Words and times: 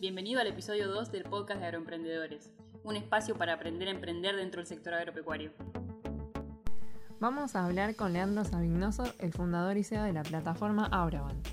Bienvenido 0.00 0.40
al 0.40 0.48
episodio 0.48 0.88
2 0.88 1.10
del 1.10 1.22
podcast 1.22 1.60
de 1.60 1.66
Agroemprendedores, 1.66 2.50
un 2.84 2.96
espacio 2.96 3.36
para 3.36 3.54
aprender 3.54 3.88
a 3.88 3.92
emprender 3.92 4.36
dentro 4.36 4.60
del 4.60 4.66
sector 4.66 4.92
agropecuario. 4.92 5.52
Vamos 7.20 7.56
a 7.56 7.64
hablar 7.64 7.96
con 7.96 8.12
Leandro 8.12 8.44
Savignoso, 8.44 9.04
el 9.18 9.32
fundador 9.32 9.78
y 9.78 9.84
CEO 9.84 10.02
de 10.02 10.12
la 10.12 10.24
plataforma 10.24 10.84
Aurabant. 10.86 11.48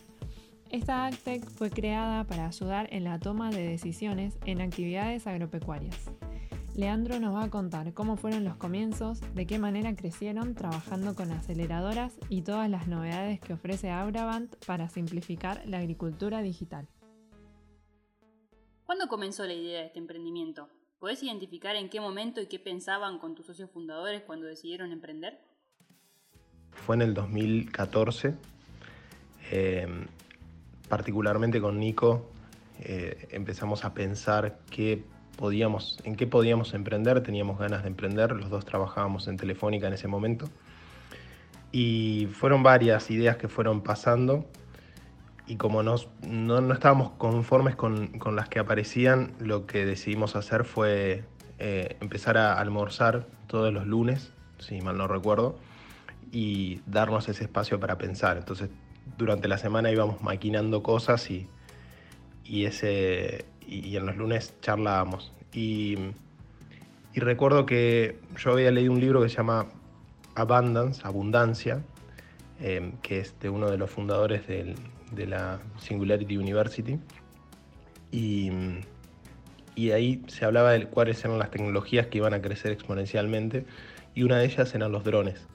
Esta 0.70 1.06
AgTech 1.06 1.46
fue 1.46 1.70
creada 1.70 2.26
para 2.26 2.48
ayudar 2.48 2.90
en 2.92 3.06
la 3.06 3.20
toma 3.20 3.52
de 3.52 3.70
decisiones 3.70 4.34
en 4.46 4.60
actividades 4.60 5.26
agropecuarias. 5.26 6.12
Leandro 6.76 7.22
nos 7.22 7.34
va 7.34 7.44
a 7.44 7.50
contar 7.50 7.94
cómo 7.94 8.18
fueron 8.18 8.44
los 8.44 8.58
comienzos, 8.58 9.22
de 9.34 9.48
qué 9.48 9.60
manera 9.60 9.96
crecieron 9.96 10.56
trabajando 10.56 11.16
con 11.16 11.32
aceleradoras 11.32 12.16
y 12.28 12.42
todas 12.42 12.70
las 12.70 12.88
novedades 12.90 13.40
que 13.40 13.54
ofrece 13.54 13.92
Aurabant 13.92 14.54
para 14.66 14.90
simplificar 14.90 15.62
la 15.66 15.78
agricultura 15.78 16.42
digital. 16.42 16.90
¿Cuándo 18.86 19.08
comenzó 19.08 19.46
la 19.46 19.54
idea 19.54 19.80
de 19.80 19.86
este 19.88 20.00
emprendimiento? 20.00 20.68
¿Podés 21.00 21.24
identificar 21.24 21.76
en 21.76 21.90
qué 21.90 22.02
momento 22.02 22.42
y 22.42 22.48
qué 22.48 22.60
pensaban 22.60 23.18
con 23.18 23.34
tus 23.34 23.46
socios 23.46 23.70
fundadores 23.72 24.24
cuando 24.24 24.46
decidieron 24.46 24.92
emprender? 24.92 25.40
Fue 26.72 26.96
en 26.96 27.02
el 27.02 27.14
2014, 27.14 28.36
eh, 29.52 29.88
particularmente 30.90 31.62
con 31.62 31.80
Nico, 31.80 32.30
eh, 32.82 33.30
empezamos 33.32 33.86
a 33.86 33.94
pensar 33.94 34.60
qué 34.70 35.04
podíamos, 35.38 36.00
en 36.04 36.16
qué 36.18 36.28
podíamos 36.28 36.74
emprender, 36.74 37.24
teníamos 37.24 37.58
ganas 37.60 37.84
de 37.84 37.88
emprender, 37.88 38.34
los 38.34 38.50
dos 38.50 38.66
trabajábamos 38.66 39.28
en 39.30 39.38
Telefónica 39.38 39.88
en 39.88 39.94
ese 39.94 40.10
momento. 40.10 40.50
Y 41.72 42.28
fueron 42.34 42.64
varias 42.64 43.10
ideas 43.10 43.38
que 43.38 43.48
fueron 43.48 43.82
pasando 43.82 44.46
y 45.46 45.58
como 45.58 45.84
no, 45.84 45.96
no, 46.28 46.74
estábamos 46.74 47.12
conformes 47.12 47.76
con, 47.76 48.08
con, 48.20 48.36
las 48.36 48.48
que 48.50 48.60
aparecían, 48.60 49.34
lo 49.40 49.66
que 49.66 49.86
decidimos 49.86 50.36
hacer 50.36 50.64
fue 50.64 51.26
eh, 51.60 51.98
empezar 52.00 52.38
a 52.38 52.60
almorzar 52.60 53.28
todos 53.48 53.74
los 53.74 53.86
lunes, 53.86 54.32
si 54.60 54.82
mal 54.82 54.98
no 54.98 55.08
recuerdo, 55.08 55.58
y 56.32 56.82
darnos 56.86 57.28
ese 57.28 57.44
espacio 57.44 57.80
para 57.80 57.98
pensar. 57.98 58.38
Entonces 58.38 58.70
durante 59.18 59.48
la 59.48 59.58
semana 59.58 59.92
íbamos 59.92 60.22
maquinando 60.22 60.82
cosas 60.82 61.30
y, 61.30 61.48
y 62.46 62.66
ese, 62.66 63.46
y, 63.68 63.96
en 63.98 64.06
los 64.06 64.16
lunes 64.16 64.56
charlábamos. 64.62 65.34
Y, 65.52 65.98
y, 67.14 67.20
recuerdo 67.20 67.66
que 67.66 68.20
yo 68.38 68.52
había 68.54 68.72
leído 68.72 68.92
un 68.92 69.00
libro 69.00 69.22
que 69.22 69.30
se 69.30 69.38
llama 69.38 69.68
Abundance, 70.36 71.02
Abundancia, 71.04 71.84
eh, 72.60 72.94
que 73.02 73.20
es 73.20 73.40
de 73.40 73.50
uno 73.50 73.70
de 73.70 73.78
los 73.78 73.92
fundadores 73.92 74.48
del, 74.48 74.76
de 75.16 75.28
la 75.28 75.60
Singularity 75.78 76.38
University. 76.38 77.00
Y, 78.12 78.52
y 79.76 79.92
ahí 79.92 80.24
se 80.28 80.46
hablaba 80.46 80.72
de 80.72 80.86
cuáles 80.88 81.24
eran 81.26 81.40
las 81.40 81.52
tecnologías 81.52 82.08
que 82.08 82.20
iban 82.20 82.34
a 82.34 82.42
crecer 82.42 82.72
exponencialmente 82.72 83.66
y 84.16 84.24
una 84.24 84.38
de 84.38 84.46
ellas 84.46 84.74
eran 84.76 84.92
los 84.92 85.04
drones. 85.04 85.48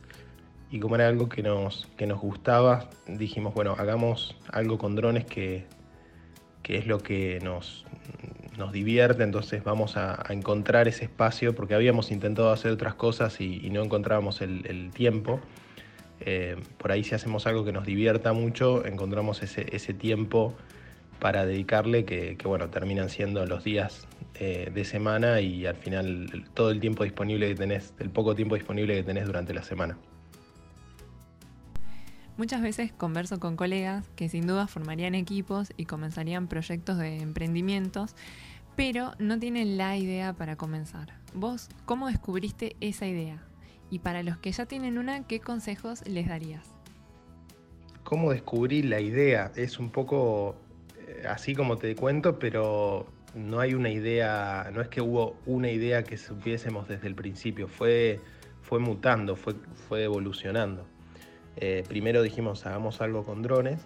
Y 0.70 0.80
como 0.80 0.96
era 0.96 1.08
algo 1.08 1.28
que 1.28 1.42
nos, 1.42 1.88
que 1.96 2.06
nos 2.06 2.20
gustaba, 2.20 2.90
dijimos, 3.06 3.54
bueno, 3.54 3.74
hagamos 3.78 4.36
algo 4.52 4.76
con 4.76 4.96
drones 4.96 5.24
que, 5.24 5.64
que 6.62 6.76
es 6.76 6.86
lo 6.86 6.98
que 6.98 7.40
nos, 7.42 7.86
nos 8.58 8.72
divierte, 8.72 9.22
entonces 9.22 9.64
vamos 9.64 9.96
a, 9.96 10.22
encontrar 10.28 10.88
ese 10.88 11.04
espacio, 11.04 11.54
porque 11.54 11.74
habíamos 11.74 12.10
intentado 12.10 12.50
hacer 12.50 12.72
otras 12.72 12.94
cosas 12.94 13.40
y, 13.40 13.70
no 13.70 13.82
encontrábamos 13.82 14.42
el, 14.42 14.90
tiempo. 14.92 15.40
Eh, 16.20 16.56
por 16.78 16.92
ahí 16.92 17.04
si 17.04 17.14
hacemos 17.14 17.46
algo 17.46 17.64
que 17.64 17.72
nos 17.72 17.86
divierta 17.86 18.32
mucho, 18.32 18.84
encontramos 18.84 19.42
ese, 19.42 19.94
tiempo 19.94 20.54
para 21.20 21.46
dedicarle, 21.46 22.04
que, 22.04 22.36
bueno, 22.44 22.68
terminan 22.70 23.08
siendo 23.08 23.44
los 23.46 23.64
días 23.64 24.06
eh, 24.34 24.70
de 24.72 24.84
semana 24.84 25.40
y 25.40 25.66
al 25.66 25.76
final 25.76 26.44
todo 26.54 26.70
el 26.70 26.80
tiempo 26.80 27.04
disponible 27.04 27.48
que 27.48 27.54
tenés, 27.54 27.94
el 27.98 28.10
poco 28.10 28.34
tiempo 28.34 28.54
disponible 28.54 28.94
que 28.94 29.02
tenés 29.02 29.26
durante 29.26 29.54
la 29.54 29.62
semana. 29.62 29.96
Muchas 32.36 32.62
veces 32.62 32.92
converso 32.92 33.40
con 33.40 33.56
colegas 33.56 34.08
que 34.14 34.28
sin 34.28 34.46
duda 34.46 34.68
formarían 34.68 35.16
equipos 35.16 35.72
y 35.76 35.86
comenzarían 35.86 36.46
proyectos 36.46 36.96
de 36.96 37.18
emprendimientos, 37.18 38.14
pero 38.76 39.10
no 39.18 39.40
tienen 39.40 39.76
la 39.76 39.96
idea 39.96 40.32
para 40.34 40.54
comenzar. 40.54 41.08
¿Vos 41.34 41.68
cómo 41.84 42.06
descubriste 42.06 42.76
esa 42.80 43.08
idea? 43.08 43.42
Y 43.90 44.00
para 44.00 44.22
los 44.22 44.38
que 44.38 44.52
ya 44.52 44.66
tienen 44.66 44.98
una, 44.98 45.26
¿qué 45.26 45.40
consejos 45.40 46.06
les 46.06 46.28
darías? 46.28 46.66
¿Cómo 48.04 48.32
descubrí 48.32 48.82
la 48.82 49.00
idea? 49.00 49.52
Es 49.56 49.78
un 49.78 49.90
poco 49.90 50.56
eh, 51.06 51.24
así 51.28 51.54
como 51.54 51.78
te 51.78 51.94
cuento, 51.94 52.38
pero 52.38 53.06
no 53.34 53.60
hay 53.60 53.74
una 53.74 53.90
idea, 53.90 54.70
no 54.72 54.80
es 54.80 54.88
que 54.88 55.00
hubo 55.00 55.36
una 55.46 55.70
idea 55.70 56.02
que 56.04 56.16
supiésemos 56.16 56.88
desde 56.88 57.06
el 57.06 57.14
principio, 57.14 57.68
fue, 57.68 58.20
fue 58.62 58.78
mutando, 58.78 59.36
fue, 59.36 59.54
fue 59.88 60.04
evolucionando. 60.04 60.86
Eh, 61.56 61.84
primero 61.88 62.22
dijimos 62.22 62.64
hagamos 62.66 63.00
algo 63.00 63.24
con 63.24 63.42
drones, 63.42 63.80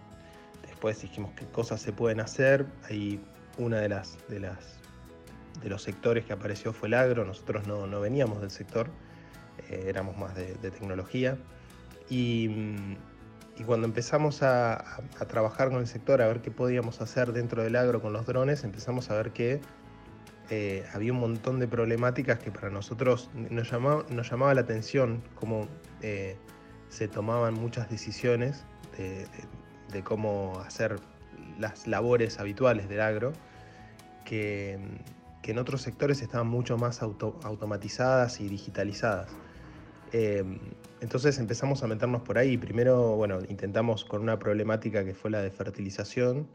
después 0.66 1.00
dijimos 1.00 1.32
qué 1.36 1.46
cosas 1.46 1.80
se 1.80 1.92
pueden 1.92 2.20
hacer. 2.20 2.66
Ahí 2.84 3.20
una 3.58 3.78
de 3.78 3.88
las, 3.88 4.18
de 4.28 4.40
las 4.40 4.82
de 5.62 5.68
los 5.68 5.82
sectores 5.82 6.24
que 6.24 6.32
apareció 6.32 6.72
fue 6.72 6.88
el 6.88 6.94
agro, 6.94 7.24
nosotros 7.24 7.66
no, 7.66 8.00
veníamos 8.00 8.40
del 8.40 8.50
sector, 8.50 8.88
eh, 9.68 9.84
éramos 9.86 10.16
más 10.16 10.34
de, 10.34 10.54
tecnología. 10.70 11.38
Y, 12.08 12.96
cuando 13.66 13.86
empezamos 13.86 14.42
a, 14.42 15.02
trabajar 15.28 15.70
con 15.70 15.78
el 15.78 15.86
sector, 15.86 16.20
a 16.20 16.26
ver 16.26 16.40
qué 16.42 16.50
podíamos 16.50 17.00
hacer 17.00 17.32
dentro 17.32 17.62
del 17.62 17.76
agro 17.76 18.02
con 18.02 18.12
los 18.12 18.26
drones, 18.26 18.64
empezamos 18.64 19.10
a 19.10 19.14
ver 19.14 19.32
que 19.32 19.60
eh, 20.50 20.84
había 20.92 21.12
un 21.12 21.20
montón 21.20 21.60
de 21.60 21.68
problemáticas 21.68 22.40
que 22.40 22.50
para 22.50 22.70
nosotros 22.70 23.30
nos 23.34 23.70
llamaba, 23.70 24.04
nos 24.10 24.28
llamaba 24.28 24.54
la 24.54 24.62
atención, 24.62 25.22
como 25.36 25.68
se 26.88 27.08
tomaban 27.08 27.54
muchas 27.54 27.88
decisiones 27.88 28.64
de, 28.96 30.02
cómo 30.02 30.58
hacer 30.66 30.98
las 31.58 31.86
labores 31.86 32.40
habituales 32.40 32.88
del 32.88 33.00
agro, 33.00 33.32
que, 34.24 34.78
en 35.50 35.58
otros 35.58 35.82
sectores 35.82 36.22
estaban 36.22 36.46
mucho 36.46 36.78
más 36.78 37.02
automatizadas 37.02 38.40
y 38.40 38.48
digitalizadas. 38.48 39.28
Eh, 40.12 40.44
entonces 41.00 41.38
empezamos 41.38 41.82
a 41.82 41.86
meternos 41.86 42.22
por 42.22 42.38
ahí. 42.38 42.56
Primero, 42.56 43.16
bueno, 43.16 43.40
intentamos 43.48 44.04
con 44.04 44.22
una 44.22 44.38
problemática 44.38 45.04
que 45.04 45.14
fue 45.14 45.30
la 45.30 45.42
de 45.42 45.50
fertilización, 45.50 46.48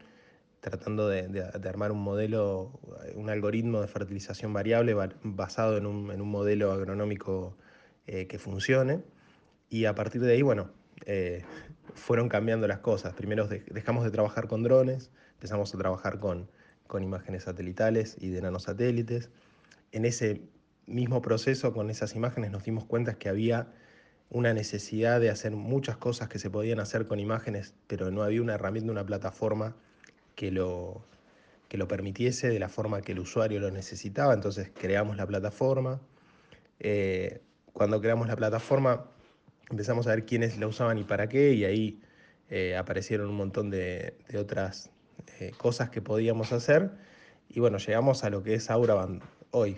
tratando 0.60 1.08
de, 1.08 1.44
armar 1.68 1.92
un 1.92 2.00
modelo, 2.00 2.80
un 3.14 3.28
algoritmo 3.30 3.80
de 3.80 3.88
fertilización 3.88 4.52
variable 4.52 4.94
basado 5.22 5.76
en 5.76 5.86
un, 5.86 6.28
modelo 6.28 6.72
agronómico 6.72 7.56
eh, 8.06 8.26
que 8.26 8.38
funcione. 8.38 9.02
Y 9.68 9.84
a 9.84 9.94
partir 9.94 10.22
de 10.22 10.32
ahí, 10.32 10.42
bueno, 10.42 10.70
eh, 11.04 11.44
fueron 11.94 12.28
cambiando 12.28 12.66
las 12.66 12.78
cosas. 12.78 13.12
Primero 13.14 13.48
dejamos 13.48 14.04
de 14.04 14.10
trabajar 14.10 14.48
con 14.48 14.62
drones, 14.62 15.10
empezamos 15.34 15.74
a 15.74 15.78
trabajar 15.78 16.20
con, 16.20 16.48
con 16.88 17.04
imágenes 17.04 17.44
satelitales 17.44 18.16
y 18.20 18.30
de 18.30 18.42
nanosatélites. 18.42 19.30
En 19.92 20.04
ese 20.04 20.42
mismo 20.86 21.22
proceso, 21.22 21.72
con 21.72 21.90
esas 21.90 22.16
imágenes, 22.16 22.50
nos 22.50 22.64
dimos 22.64 22.84
cuenta 22.84 23.14
que 23.14 23.28
había 23.28 23.68
una 24.30 24.52
necesidad 24.52 25.20
de 25.20 25.30
hacer 25.30 25.52
muchas 25.52 25.96
cosas 25.96 26.28
que 26.28 26.40
se 26.40 26.50
podían 26.50 26.80
hacer 26.80 27.06
con 27.06 27.20
imágenes, 27.20 27.74
pero 27.86 28.10
no 28.10 28.24
había 28.24 28.42
una 28.42 28.54
herramienta, 28.54 28.90
una 28.90 29.06
plataforma 29.06 29.76
que 30.34 30.50
lo, 30.50 31.04
que 31.68 31.78
lo 31.78 31.86
permitiese 31.86 32.48
de 32.48 32.58
la 32.58 32.68
forma 32.68 33.02
que 33.02 33.12
el 33.12 33.20
usuario 33.20 33.60
lo 33.60 33.70
necesitaba. 33.70 34.34
Entonces 34.34 34.70
creamos 34.74 35.16
la 35.16 35.26
plataforma. 35.26 36.00
Eh, 36.80 37.40
cuando 37.72 38.00
creamos 38.00 38.28
la 38.28 38.36
plataforma, 38.36 39.06
empezamos 39.70 40.06
a 40.06 40.10
ver 40.10 40.24
quiénes 40.24 40.58
la 40.58 40.66
usaban 40.66 40.98
y 40.98 41.04
para 41.04 41.28
qué, 41.28 41.52
y 41.52 41.64
ahí 41.64 42.00
eh, 42.50 42.76
aparecieron 42.76 43.28
un 43.28 43.36
montón 43.36 43.70
de, 43.70 44.14
otras 44.38 44.90
eh, 45.40 45.52
cosas 45.56 45.90
que 45.90 46.02
podíamos 46.02 46.52
hacer. 46.52 46.90
Y 47.48 47.60
bueno, 47.60 47.78
llegamos 47.78 48.24
a 48.24 48.30
lo 48.30 48.42
que 48.42 48.54
es 48.54 48.70
Auraband 48.70 49.22
hoy. 49.50 49.76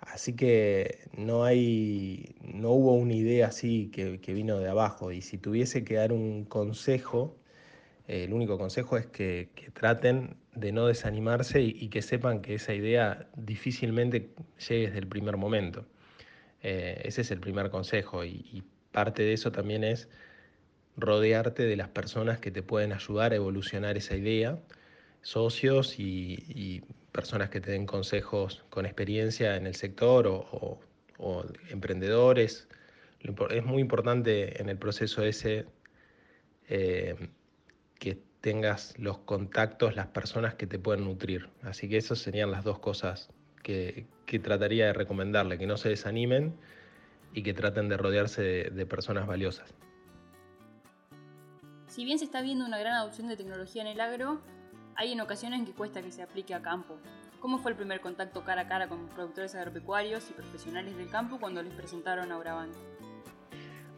Así 0.00 0.34
que 0.34 1.00
no 1.16 1.44
hay, 1.44 2.34
no 2.42 2.70
hubo 2.70 2.94
una 2.94 3.14
idea 3.14 3.48
así 3.48 3.90
que, 3.92 4.18
vino 4.32 4.58
de 4.58 4.68
abajo. 4.68 5.12
Y 5.12 5.22
si 5.22 5.38
tuviese 5.38 5.84
que 5.84 5.94
dar 5.94 6.12
un 6.12 6.44
consejo, 6.44 7.36
eh, 8.08 8.24
el 8.24 8.32
único 8.32 8.58
consejo 8.58 8.96
es 8.96 9.06
que, 9.06 9.50
traten 9.74 10.36
de 10.54 10.72
no 10.72 10.86
desanimarse 10.86 11.60
y, 11.62 11.88
que 11.88 12.02
sepan 12.02 12.40
que 12.42 12.54
esa 12.54 12.74
idea 12.74 13.28
difícilmente 13.36 14.30
llegue 14.68 14.86
desde 14.86 14.98
el 14.98 15.06
primer 15.06 15.36
momento. 15.36 15.86
ese 16.62 17.20
es 17.22 17.30
el 17.30 17.40
primer 17.40 17.70
consejo 17.70 18.24
y 18.24 18.62
parte 18.92 19.22
de 19.22 19.32
eso 19.32 19.52
también 19.52 19.84
es 19.84 20.08
rodearte 21.00 21.64
de 21.64 21.76
las 21.76 21.88
personas 21.88 22.38
que 22.38 22.50
te 22.50 22.62
pueden 22.62 22.92
ayudar 22.92 23.32
a 23.32 23.36
evolucionar 23.36 23.96
esa 23.96 24.16
idea, 24.16 24.58
socios 25.22 25.98
y, 25.98 26.82
personas 27.12 27.50
que 27.50 27.60
te 27.60 27.72
den 27.72 27.86
consejos 27.86 28.64
con 28.70 28.86
experiencia 28.86 29.56
en 29.56 29.66
el 29.66 29.74
sector 29.74 30.28
o, 30.28 30.78
emprendedores. 31.70 32.68
Es 33.50 33.64
muy 33.64 33.80
importante 33.82 34.60
en 34.62 34.68
el 34.68 34.78
proceso 34.78 35.24
ese 35.24 35.66
eh, 36.68 37.16
que 37.98 38.18
tengas 38.40 38.98
los 38.98 39.18
contactos, 39.18 39.96
las 39.96 40.06
personas 40.06 40.54
que 40.54 40.66
te 40.66 40.78
pueden 40.78 41.04
nutrir. 41.04 41.48
Así 41.62 41.88
que 41.88 41.98
esas 41.98 42.18
serían 42.18 42.50
las 42.50 42.64
dos 42.64 42.78
cosas 42.78 43.28
que, 43.62 44.06
trataría 44.42 44.86
de 44.86 44.92
recomendarle, 44.92 45.58
que 45.58 45.66
no 45.66 45.76
se 45.76 45.88
desanimen 45.90 46.54
y 47.34 47.42
que 47.42 47.54
traten 47.54 47.88
de 47.88 47.96
rodearse 47.96 48.42
de, 48.42 48.86
personas 48.86 49.26
valiosas. 49.26 49.74
Si 51.90 52.04
bien 52.04 52.20
se 52.20 52.24
está 52.24 52.40
viendo 52.40 52.64
una 52.64 52.78
gran 52.78 52.94
adopción 52.94 53.26
de 53.26 53.36
tecnología 53.36 53.82
en 53.82 53.88
el 53.88 54.00
agro, 54.00 54.40
hay 54.94 55.10
en 55.10 55.20
ocasiones 55.20 55.58
en 55.58 55.66
que 55.66 55.72
cuesta 55.72 56.00
que 56.00 56.12
se 56.12 56.22
aplique 56.22 56.54
a 56.54 56.62
campo. 56.62 56.96
¿Cómo 57.40 57.58
fue 57.58 57.72
el 57.72 57.76
primer 57.76 58.00
contacto 58.00 58.44
cara 58.44 58.62
a 58.62 58.68
cara 58.68 58.88
con 58.88 59.08
productores 59.08 59.56
agropecuarios 59.56 60.30
y 60.30 60.32
profesionales 60.32 60.96
del 60.96 61.10
campo 61.10 61.40
cuando 61.40 61.60
les 61.64 61.74
presentaron 61.74 62.30
a 62.30 62.38
Urabant? 62.38 62.72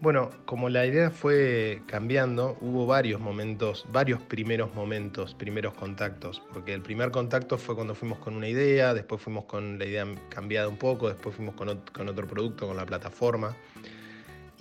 Bueno, 0.00 0.31
como 0.47 0.71
la 0.71 0.87
idea 0.87 1.11
fue 1.11 1.83
cambiando, 1.85 2.56
hubo 2.62 2.87
varios 2.87 3.21
momentos, 3.21 3.85
varios 3.93 4.23
primeros 4.23 4.75
momentos, 4.75 5.35
primeros 5.35 5.75
contactos, 5.75 6.43
porque 6.50 6.73
el 6.73 6.81
primer 6.81 7.11
contacto 7.11 7.59
fue 7.59 7.75
cuando 7.75 7.94
fuimos 7.94 8.19
con 8.21 8.35
una 8.35 8.49
idea, 8.49 8.94
después 8.94 9.21
fuimos 9.21 9.44
con 9.44 9.79
la 9.79 9.85
idea 9.85 10.06
cambiada 10.31 10.67
un 10.67 10.79
poco, 10.79 11.11
después 11.11 11.37
fuimos 11.37 11.55
con, 11.56 11.69
otro 11.69 12.27
producto, 12.27 12.67
con 12.69 12.77
la 12.79 12.87
plataforma. 12.87 13.55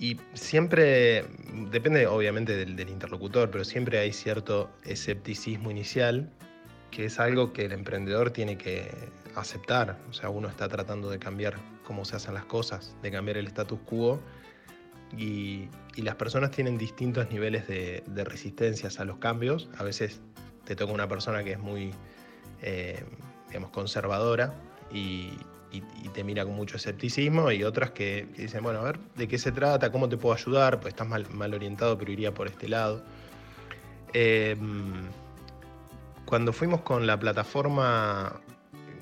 Y 0.02 0.18
siempre, 0.34 1.26
depende 1.70 2.08
obviamente 2.08 2.56
del, 2.56 2.90
interlocutor, 2.90 3.52
pero 3.52 3.62
siempre 3.62 4.00
hay 4.00 4.12
cierto 4.12 4.68
escepticismo 4.82 5.70
inicial, 5.70 6.28
que 6.90 7.04
es 7.04 7.20
algo 7.20 7.52
que 7.52 7.66
el 7.66 7.72
emprendedor 7.72 8.32
tiene 8.32 8.58
que 8.58 8.90
aceptar. 9.36 10.00
O 10.10 10.12
sea, 10.12 10.28
uno 10.28 10.48
está 10.48 10.68
tratando 10.68 11.08
de 11.08 11.20
cambiar 11.20 11.54
cómo 11.84 12.04
se 12.04 12.16
hacen 12.16 12.34
las 12.34 12.46
cosas, 12.46 12.96
de 13.00 13.12
cambiar 13.12 13.36
el 13.36 13.46
status 13.46 13.78
quo 13.86 14.20
y, 15.16 15.68
las 15.98 16.16
personas 16.16 16.50
tienen 16.50 16.78
distintos 16.78 17.30
niveles 17.30 17.68
de, 17.68 18.02
resistencias 18.24 18.98
a 18.98 19.04
los 19.04 19.18
cambios. 19.18 19.70
A 19.78 19.84
veces 19.84 20.20
te 20.64 20.74
toca 20.74 20.92
una 20.92 21.06
persona 21.06 21.44
que 21.44 21.52
es 21.52 21.60
muy, 21.60 21.92
eh, 22.60 23.04
digamos, 23.46 23.70
conservadora 23.70 24.52
y, 24.92 25.30
te 25.80 26.24
mira 26.24 26.44
con 26.44 26.54
mucho 26.54 26.76
escepticismo 26.76 27.50
y 27.50 27.64
otras 27.64 27.90
que, 27.92 28.26
dicen, 28.36 28.62
bueno, 28.62 28.80
a 28.80 28.84
ver, 28.84 28.98
¿de 29.16 29.26
qué 29.26 29.38
se 29.38 29.52
trata? 29.52 29.90
¿Cómo 29.90 30.08
te 30.08 30.16
puedo 30.16 30.34
ayudar? 30.34 30.80
Pues 30.80 30.92
estás 30.92 31.08
mal, 31.08 31.26
mal 31.30 31.54
orientado, 31.54 31.96
pero 31.96 32.12
iría 32.12 32.34
por 32.34 32.46
este 32.46 32.68
lado. 32.68 33.02
Em, 34.12 35.08
cuando 36.26 36.52
fuimos 36.52 36.82
con 36.82 37.06
la 37.06 37.18
plataforma 37.18 38.40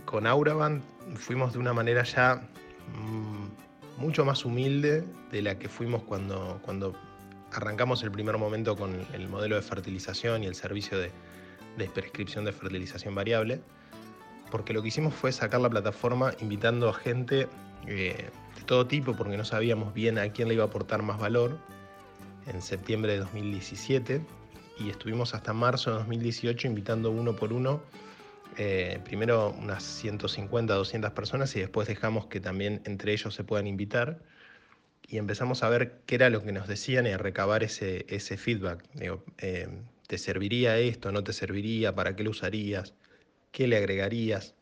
con 0.04 0.26
Auraband, 0.26 0.82
fuimos 1.16 1.52
de 1.52 1.58
una 1.58 1.72
manera 1.72 2.04
ya 2.04 2.42
mm, 2.94 4.00
mucho 4.00 4.24
más 4.24 4.44
humilde 4.44 5.04
de 5.30 5.42
la 5.42 5.58
que 5.58 5.68
fuimos 5.68 6.02
cuando, 6.02 6.60
cuando 6.62 6.94
arrancamos 7.52 8.02
el 8.02 8.10
primer 8.10 8.38
momento 8.38 8.76
con 8.76 9.06
el 9.12 9.28
modelo 9.28 9.56
de 9.56 9.62
fertilización 9.62 10.44
y 10.44 10.46
el 10.46 10.54
servicio 10.54 10.98
de, 10.98 11.10
prescripción 11.94 12.44
de 12.44 12.52
fertilización 12.52 13.14
variable, 13.14 13.60
porque 14.50 14.72
lo 14.72 14.82
que 14.82 14.88
hicimos 14.88 15.14
fue 15.14 15.32
sacar 15.32 15.60
la 15.60 15.70
plataforma 15.70 16.32
invitando 16.40 16.88
a 16.88 16.94
gente 16.94 17.48
eh, 17.86 18.30
de 18.56 18.62
todo 18.66 18.86
tipo, 18.86 19.14
porque 19.14 19.36
no 19.36 19.44
sabíamos 19.44 19.94
bien 19.94 20.18
a 20.18 20.28
quién 20.30 20.48
le 20.48 20.54
iba 20.54 20.64
a 20.64 20.66
aportar 20.66 21.02
más 21.02 21.18
valor, 21.18 21.58
en 22.46 22.60
septiembre 22.62 23.12
de 23.12 23.18
2017, 23.18 24.20
y 24.78 24.90
estuvimos 24.90 25.34
hasta 25.34 25.52
marzo 25.52 25.90
de 25.90 25.96
2018 25.98 26.66
invitando 26.66 27.10
uno 27.10 27.36
por 27.36 27.52
uno 27.52 27.82
eh, 28.56 29.00
primero 29.04 29.54
unas 29.58 29.82
150, 29.82 30.74
200 30.74 31.12
personas 31.12 31.54
y 31.56 31.60
después 31.60 31.86
dejamos 31.86 32.26
que 32.26 32.40
también 32.40 32.82
entre 32.84 33.12
ellos 33.12 33.34
se 33.34 33.44
puedan 33.44 33.66
invitar 33.66 34.18
y 35.08 35.18
empezamos 35.18 35.62
a 35.62 35.68
ver 35.68 36.00
qué 36.06 36.16
era 36.16 36.30
lo 36.30 36.42
que 36.42 36.52
nos 36.52 36.68
decían 36.68 37.06
y 37.06 37.10
a 37.10 37.18
recabar 37.18 37.62
ese, 37.62 38.06
ese 38.08 38.36
feedback. 38.36 38.84
Eh, 39.38 39.68
¿te 40.06 40.18
serviría 40.18 40.78
esto? 40.78 41.12
¿No 41.12 41.24
te 41.24 41.32
serviría? 41.32 41.94
¿Para 41.94 42.16
qué 42.16 42.24
lo 42.24 42.30
usarías? 42.30 42.94
¿Qué 43.52 43.66
le 43.66 43.76
agregarías? 43.76 44.54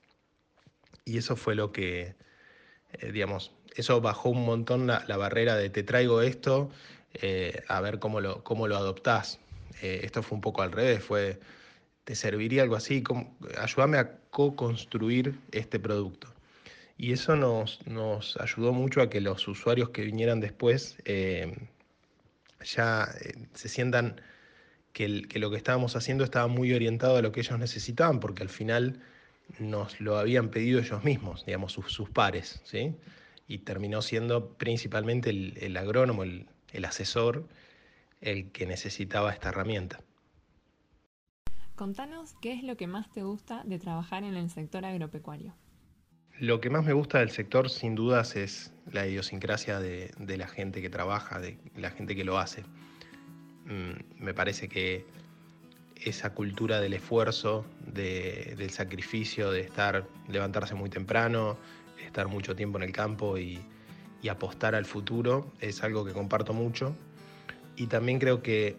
Y 1.04 1.18
eso 1.18 1.36
fue 1.36 1.54
lo 1.54 1.72
que, 1.72 2.14
eh, 2.92 3.12
digamos, 3.12 3.52
eso 3.76 4.00
bajó 4.00 4.30
un 4.30 4.44
montón 4.44 4.86
la, 4.86 5.16
barrera 5.16 5.56
de 5.56 5.70
te 5.70 5.82
traigo 5.82 6.22
esto, 6.22 6.70
a 7.68 7.80
ver 7.80 7.98
cómo 7.98 8.20
lo, 8.20 8.42
cómo 8.44 8.66
lo 8.68 8.76
adoptás. 8.76 9.38
esto 9.80 10.22
fue 10.22 10.36
un 10.36 10.42
poco 10.42 10.62
al 10.62 10.72
revés, 10.72 11.02
fue 11.02 11.38
te 12.08 12.14
serviría 12.14 12.62
algo 12.62 12.74
así, 12.74 13.04
ayúdame 13.58 13.98
a 13.98 14.18
co-construir 14.30 15.38
este 15.52 15.78
producto. 15.78 16.32
Y 16.96 17.12
eso 17.12 17.36
nos, 17.36 17.86
nos, 17.86 18.38
ayudó 18.38 18.72
mucho 18.72 19.02
a 19.02 19.10
que 19.10 19.20
los 19.20 19.46
usuarios 19.46 19.90
que 19.90 20.00
vinieran 20.00 20.40
después 20.40 20.96
eh, 21.04 21.54
ya 22.64 23.10
eh, 23.20 23.34
se 23.52 23.68
sientan 23.68 24.22
que, 24.92 25.22
que, 25.22 25.38
lo 25.38 25.50
que 25.50 25.56
estábamos 25.56 25.96
haciendo 25.96 26.24
estaba 26.24 26.46
muy 26.48 26.72
orientado 26.72 27.16
a 27.16 27.22
lo 27.22 27.32
que 27.32 27.40
ellos 27.40 27.58
necesitaban, 27.58 28.20
porque 28.20 28.42
al 28.42 28.48
final 28.48 29.00
nos 29.58 30.00
lo 30.00 30.18
habían 30.18 30.50
pedido 30.50 30.80
ellos 30.80 31.04
mismos, 31.04 31.46
digamos, 31.46 31.72
sus, 31.72 32.10
pares, 32.10 32.60
¿sí? 32.64 32.94
Y 33.46 33.58
terminó 33.58 34.02
siendo 34.02 34.54
principalmente 34.54 35.30
el, 35.30 35.76
agrónomo, 35.76 36.22
el 36.24 36.84
asesor, 36.84 37.48
el 38.20 38.50
que 38.50 38.66
necesitaba 38.66 39.32
esta 39.32 39.48
herramienta. 39.48 40.00
Contanos 41.78 42.34
qué 42.42 42.52
es 42.52 42.64
lo 42.64 42.76
que 42.76 42.88
más 42.88 43.08
te 43.12 43.22
gusta 43.22 43.62
de 43.64 43.78
trabajar 43.78 44.24
en 44.24 44.34
el 44.34 44.50
sector 44.50 44.84
agropecuario. 44.84 45.54
Lo 46.40 46.60
que 46.60 46.70
más 46.70 46.84
me 46.84 46.92
gusta 46.92 47.18
del 47.18 47.30
sector, 47.30 47.70
sin 47.70 47.94
dudas, 47.94 48.36
es 48.36 48.72
la 48.90 49.06
idiosincrasia 49.06 49.78
de, 49.78 50.10
la 50.18 50.48
gente 50.48 50.82
que 50.82 50.90
trabaja, 50.90 51.38
de 51.38 51.58
la 51.76 51.90
gente 51.90 52.16
que 52.16 52.24
lo 52.24 52.38
hace. 52.38 52.64
Mm, 53.68 54.24
me 54.24 54.34
parece 54.34 54.68
que 54.68 55.04
esa 55.96 56.34
cultura 56.34 56.80
del 56.80 56.94
esfuerzo, 56.94 57.64
del 57.86 58.70
sacrificio, 58.70 59.50
de 59.50 59.60
estar, 59.60 60.06
levantarse 60.28 60.74
muy 60.74 60.90
temprano, 60.90 61.56
estar 62.04 62.28
mucho 62.28 62.54
tiempo 62.56 62.78
en 62.78 62.84
el 62.84 62.92
campo 62.92 63.38
y 63.38 63.60
apostar 64.28 64.74
al 64.74 64.84
futuro, 64.84 65.52
es 65.60 65.82
algo 65.82 66.04
que 66.04 66.12
comparto 66.12 66.52
mucho. 66.52 66.94
Y 67.76 67.86
también 67.86 68.18
creo 68.18 68.42
que 68.42 68.76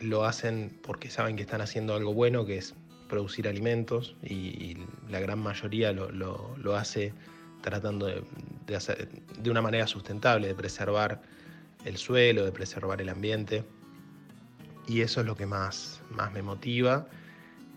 lo 0.00 0.24
hacen 0.24 0.76
porque 0.82 1.10
saben 1.10 1.36
que 1.36 1.42
están 1.42 1.60
haciendo 1.60 1.94
algo 1.94 2.12
bueno, 2.14 2.44
que 2.44 2.56
es 2.58 2.74
producir 3.08 3.48
alimentos, 3.48 4.16
y, 4.22 4.76
la 5.08 5.18
gran 5.18 5.40
mayoría 5.40 5.92
lo, 5.92 6.76
hace 6.76 7.12
tratando 7.62 8.06
de, 8.06 8.76
hacer 8.76 9.08
de 9.38 9.50
una 9.50 9.60
manera 9.60 9.86
sustentable, 9.88 10.46
de 10.46 10.54
preservar 10.54 11.20
el 11.84 11.96
suelo, 11.96 12.44
de 12.44 12.52
preservar 12.52 13.00
el 13.00 13.08
ambiente. 13.08 13.64
Y 14.90 15.02
eso 15.02 15.20
es 15.20 15.26
lo 15.26 15.36
que 15.36 15.46
más, 15.46 16.02
más 16.10 16.32
me 16.32 16.42
motiva. 16.42 17.06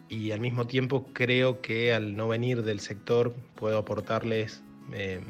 Y 0.10 0.32
al 0.32 0.40
mismo 0.40 0.66
tiempo 0.66 1.06
creo 1.14 1.62
que 1.62 1.94
al 1.94 2.16
no 2.16 2.28
venir 2.28 2.64
del 2.64 2.80
sector 2.80 3.36
puedo 3.54 3.78
aportarles 3.78 4.64
eh, 4.94 5.22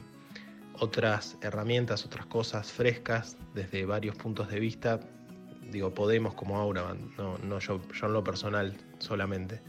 otras 0.80 1.38
herramientas, 1.42 2.06
otras 2.06 2.26
cosas 2.28 2.72
frescas 2.72 3.36
desde 3.54 3.86
varios 3.86 4.16
puntos 4.16 4.50
de 4.50 4.62
vista 4.62 5.02
digo 5.74 5.94
Podemos 5.94 6.36
como 6.36 6.58
Aura, 6.58 6.96
no, 7.18 7.38
no 7.40 7.60
yo, 7.60 7.82
yo 7.92 8.06
en 8.08 8.14
lo 8.14 8.24
personal 8.24 8.78
solamente. 9.00 9.60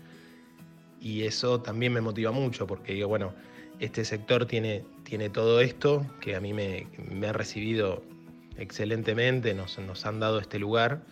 Y 1.00 1.22
eso 1.22 1.62
también 1.62 1.92
me 1.92 2.00
motiva 2.00 2.30
mucho 2.30 2.64
porque 2.64 2.92
digo, 2.92 3.08
bueno, 3.08 3.34
este 3.80 4.04
sector 4.04 4.46
tiene, 4.46 4.84
tiene 5.02 5.30
todo 5.30 5.60
esto 5.60 6.06
que 6.20 6.36
a 6.36 6.40
mí 6.40 6.52
me, 6.52 6.86
ha 7.26 7.32
recibido 7.32 8.04
excelentemente, 8.56 9.52
nos, 9.52 9.80
nos, 9.80 10.06
han 10.06 10.20
dado 10.20 10.38
este 10.38 10.60
lugar 10.60 11.02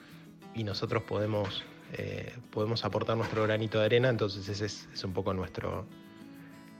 y 0.54 0.64
nosotros 0.64 1.02
podemos, 1.02 1.64
eh, 1.92 2.34
podemos 2.50 2.84
aportar 2.84 3.16
nuestro 3.16 3.42
granito 3.44 3.78
de 3.78 3.86
arena, 3.86 4.08
entonces 4.08 4.48
ese 4.48 4.66
es, 4.66 5.04
un 5.04 5.12
poco 5.12 5.34
nuestro, 5.34 5.86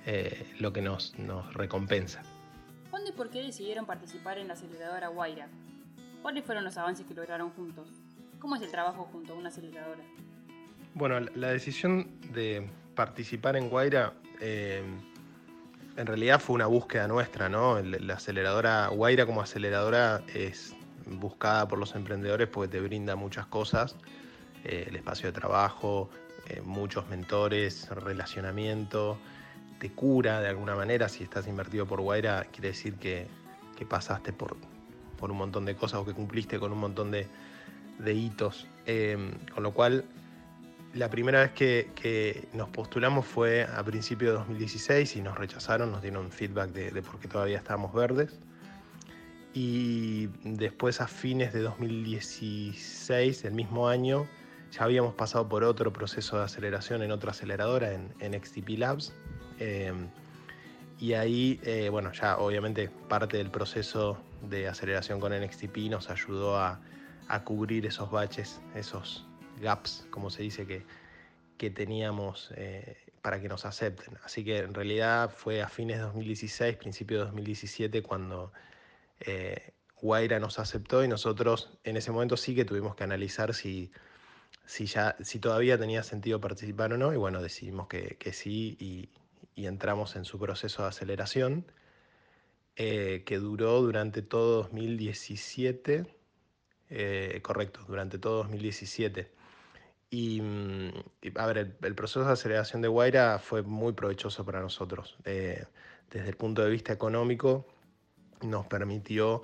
eh, 0.07 0.47
lo 0.59 0.73
que 0.73 0.83
nos, 0.83 1.19
nos 1.19 1.52
recompensa. 1.55 2.23
¿Cuándo 2.91 3.11
y 3.11 3.12
por 3.12 3.31
qué 3.31 3.43
decidieron 3.43 3.87
participar 3.87 4.38
en 4.38 4.49
la 4.49 4.55
aceleradora 4.55 5.09
Guaira? 5.09 5.49
¿Cuáles 6.23 6.45
fueron 6.45 6.64
los 6.64 6.76
avances 6.76 7.07
que 7.07 7.14
lograron 7.14 7.50
juntos? 7.50 7.88
¿Cómo 8.38 8.57
es 8.57 8.62
el 8.62 8.71
trabajo 8.71 9.09
junto 9.11 9.33
a 9.33 9.37
una 9.37 9.49
aceleradora? 9.49 10.02
Bueno, 10.95 11.21
la 11.21 11.49
decisión 11.49 12.11
de 12.33 12.69
participar 12.95 13.57
en 13.57 13.71
Guaira 13.71 14.12
eh, 14.41 14.83
en 15.97 16.07
realidad 16.07 16.41
fue 16.41 16.55
una 16.55 16.67
búsqueda 16.67 17.07
nuestra, 17.07 17.49
¿no? 17.49 17.81
La 17.81 18.14
aceleradora 18.14 18.88
Guaira 18.88 19.26
como 19.26 19.41
aceleradora 19.41 20.23
es 20.35 20.75
buscada 21.06 21.68
por 21.68 21.78
los 21.78 21.94
emprendedores 21.94 22.49
porque 22.49 22.71
te 22.71 22.80
brinda 22.80 23.16
muchas 23.16 23.47
cosas, 23.47 23.97
eh, 24.64 24.87
el 24.88 24.97
espacio 24.97 25.28
de 25.28 25.32
trabajo, 25.32 26.11
eh, 26.49 26.61
muchos 26.64 27.09
mentores, 27.09 27.88
relacionamiento, 27.90 29.18
te 29.78 29.90
cura 29.90 30.40
de 30.40 30.49
alguna 30.49 30.75
manera. 30.75 31.09
Si 31.09 31.25
estás 31.25 31.47
invertido 31.47 31.87
por 31.87 32.00
Guaira, 32.00 32.47
quiere 32.52 32.68
decir 32.68 32.94
que, 32.94 33.26
que 33.76 33.85
pasaste 33.85 34.32
por, 34.32 34.56
por 35.23 35.30
un 35.30 35.37
montón 35.37 35.64
de 35.64 35.76
cosas 35.76 36.00
o 36.00 36.04
que 36.04 36.14
cumpliste 36.14 36.59
con 36.59 36.73
un 36.73 36.78
montón 36.78 37.12
de, 37.12 37.28
hitos. 38.12 38.66
Eh, 38.87 39.16
con 39.54 39.62
lo 39.62 39.73
cual, 39.73 40.04
la 40.94 41.09
primera 41.11 41.42
vez 41.42 41.52
que, 41.52 42.49
nos 42.54 42.68
postulamos 42.71 43.25
fue 43.25 43.62
a 43.62 43.85
principios 43.85 44.32
de 44.32 44.38
2016 44.38 45.14
y 45.14 45.23
nos 45.23 45.38
rechazaron, 45.38 45.92
nos 45.92 46.02
dieron 46.02 46.32
feedback 46.32 46.71
de, 46.73 47.02
por 47.02 47.21
qué 47.21 47.28
todavía 47.28 47.59
estábamos 47.59 47.94
verdes. 47.94 48.37
Y 49.54 50.28
después 50.44 51.00
a 51.00 51.06
fines 51.06 51.52
de 51.52 51.61
2016, 51.61 53.44
el 53.44 53.52
mismo 53.54 53.88
año, 53.88 54.26
Ya 54.71 54.85
habíamos 54.85 55.14
pasado 55.14 55.47
por 55.47 55.64
otro 55.64 55.92
proceso 55.92 56.38
de 56.38 56.44
aceleración 56.44 57.02
en 57.02 57.12
otra 57.12 57.32
aceleradora, 57.32 57.92
en, 57.92 58.14
en 58.21 58.32
XTP 58.42 58.78
Labs. 58.78 59.12
Em, 59.59 60.09
y 60.99 61.12
ahí, 61.14 61.61
eh, 61.64 61.88
bueno, 61.90 62.12
ya 62.12 62.38
obviamente 62.38 62.88
parte 63.09 63.37
del 63.37 63.50
proceso 63.50 64.18
de 64.49 64.68
aceleración 64.68 65.21
con 65.21 65.32
NXTP 65.32 65.90
nos 65.90 66.09
ayudó 66.11 66.59
a, 66.59 66.80
cubrir 67.44 67.87
esos 67.87 68.11
baches, 68.11 68.61
esos 68.75 69.26
gaps, 69.61 70.06
como 70.11 70.30
se 70.30 70.42
dice, 70.42 70.66
que, 70.66 70.85
que 71.56 71.71
teníamos 71.71 72.52
eh, 72.56 72.97
para 73.23 73.40
que 73.40 73.49
nos 73.49 73.64
acepten. 73.64 74.18
Así 74.23 74.44
que 74.44 74.59
en 74.59 74.75
realidad 74.75 75.30
fue 75.35 75.62
a 75.62 75.68
fines 75.68 75.97
de 75.97 76.02
2016, 76.02 76.76
principio 76.76 77.18
de 77.18 77.25
2017, 77.25 78.02
cuando 78.02 78.52
eh, 79.26 79.73
Guaira 80.00 80.41
nos 80.41 80.59
aceptó 80.59 81.05
y 81.05 81.09
nosotros 81.09 81.71
en 81.85 81.97
ese 81.97 82.11
momento 82.11 82.37
sí 82.37 82.55
que 82.55 82.64
tuvimos 82.64 82.97
que 82.97 83.05
analizar 83.05 83.55
si, 83.55 83.93
si, 84.67 84.87
ya, 84.87 85.17
si 85.21 85.38
todavía 85.38 85.79
tenía 85.79 86.02
sentido 86.02 86.41
participar 86.41 86.93
o 86.93 86.99
no, 86.99 87.12
y 87.12 87.17
bueno, 87.17 87.41
decidimos 87.43 87.87
que, 87.87 88.17
que 88.19 88.33
sí 88.33 88.76
y, 88.81 89.11
y 89.55 89.67
entramos 89.67 90.17
en 90.17 90.25
su 90.25 90.38
proceso 90.38 90.83
de 90.83 90.88
aceleración, 90.88 91.67
eh, 92.76 93.23
que 93.26 93.38
duró 93.38 93.81
durante 93.83 94.23
todo 94.23 94.62
2017, 94.62 96.07
eh, 96.91 97.41
correcto, 97.43 97.85
durante 97.87 98.19
todo 98.19 98.38
2017. 98.38 99.31
Y, 100.11 100.41
mm, 100.41 100.91
a 101.37 101.47
ver, 101.47 101.76
el, 101.81 101.95
proceso 101.95 102.25
de 102.25 102.33
aceleración 102.33 102.83
de 102.83 102.88
Guaira 102.88 103.38
fue 103.38 103.62
muy 103.62 103.93
provechoso 103.93 104.45
para 104.45 104.61
nosotros. 104.61 105.17
Desde 105.25 106.29
el 106.29 106.37
punto 106.37 106.62
de 106.62 106.71
vista 106.71 106.93
económico, 106.93 107.67
nos 108.44 108.66
permitió 108.66 109.42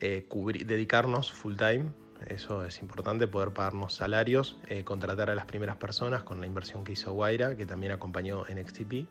dedicarnos 0.00 1.32
full 1.32 1.56
time 1.56 1.86
eso 2.26 2.64
es 2.64 2.80
importante, 2.82 3.28
poder 3.28 3.52
pagarnos 3.52 3.94
salarios, 3.94 4.58
contratar 4.84 5.30
a 5.30 5.34
las 5.34 5.46
primeras 5.46 5.76
personas 5.76 6.22
con 6.24 6.40
la 6.40 6.46
inversión 6.46 6.84
que 6.84 6.92
hizo 6.92 7.12
Guaira, 7.12 7.56
que 7.56 7.64
también 7.64 7.92
acompañó 7.92 8.46
en 8.48 8.66
XTP 8.66 9.08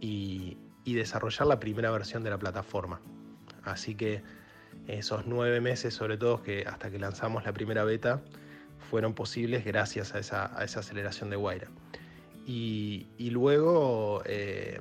y, 0.00 0.56
desarrollar 0.84 1.46
la 1.46 1.60
primera 1.60 1.90
versión 1.92 2.24
de 2.24 2.30
la 2.30 2.38
plataforma. 2.38 3.00
Así 3.62 3.94
que 3.94 4.22
esos 4.88 5.24
nueve 5.26 5.60
meses, 5.60 5.94
sobre 5.94 6.16
todo, 6.16 6.42
que 6.42 6.64
hasta 6.66 6.90
que 6.90 6.98
lanzamos 6.98 7.44
la 7.44 7.52
primera 7.52 7.84
beta, 7.84 8.20
fueron 8.90 9.14
posibles 9.14 9.64
gracias 9.64 10.14
a 10.14 10.18
esa, 10.18 10.46
aceleración 10.46 11.30
de 11.30 11.36
Guaira. 11.36 11.68
Y, 12.44 13.06
luego, 13.30 14.22
eh, 14.24 14.80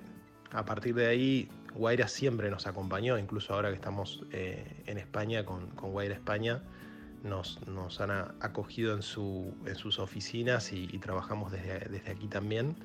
a 0.51 0.65
partir 0.65 0.95
de 0.95 1.07
ahí, 1.07 1.49
Guaira 1.73 2.07
siempre 2.07 2.49
nos 2.49 2.67
acompañó, 2.67 3.17
incluso 3.17 3.53
ahora 3.53 3.69
que 3.69 3.75
estamos 3.75 4.23
eh, 4.31 4.83
en 4.85 4.97
España 4.97 5.45
con, 5.45 5.67
con 5.71 5.91
Guaira 5.91 6.15
España, 6.15 6.63
nos, 7.23 7.59
han 7.99 8.11
acogido 8.39 8.93
en, 8.93 9.01
sus 9.01 9.99
oficinas 9.99 10.71
y, 10.71 10.87
trabajamos 10.99 11.51
desde 11.51 12.11
aquí 12.11 12.27
también. 12.27 12.75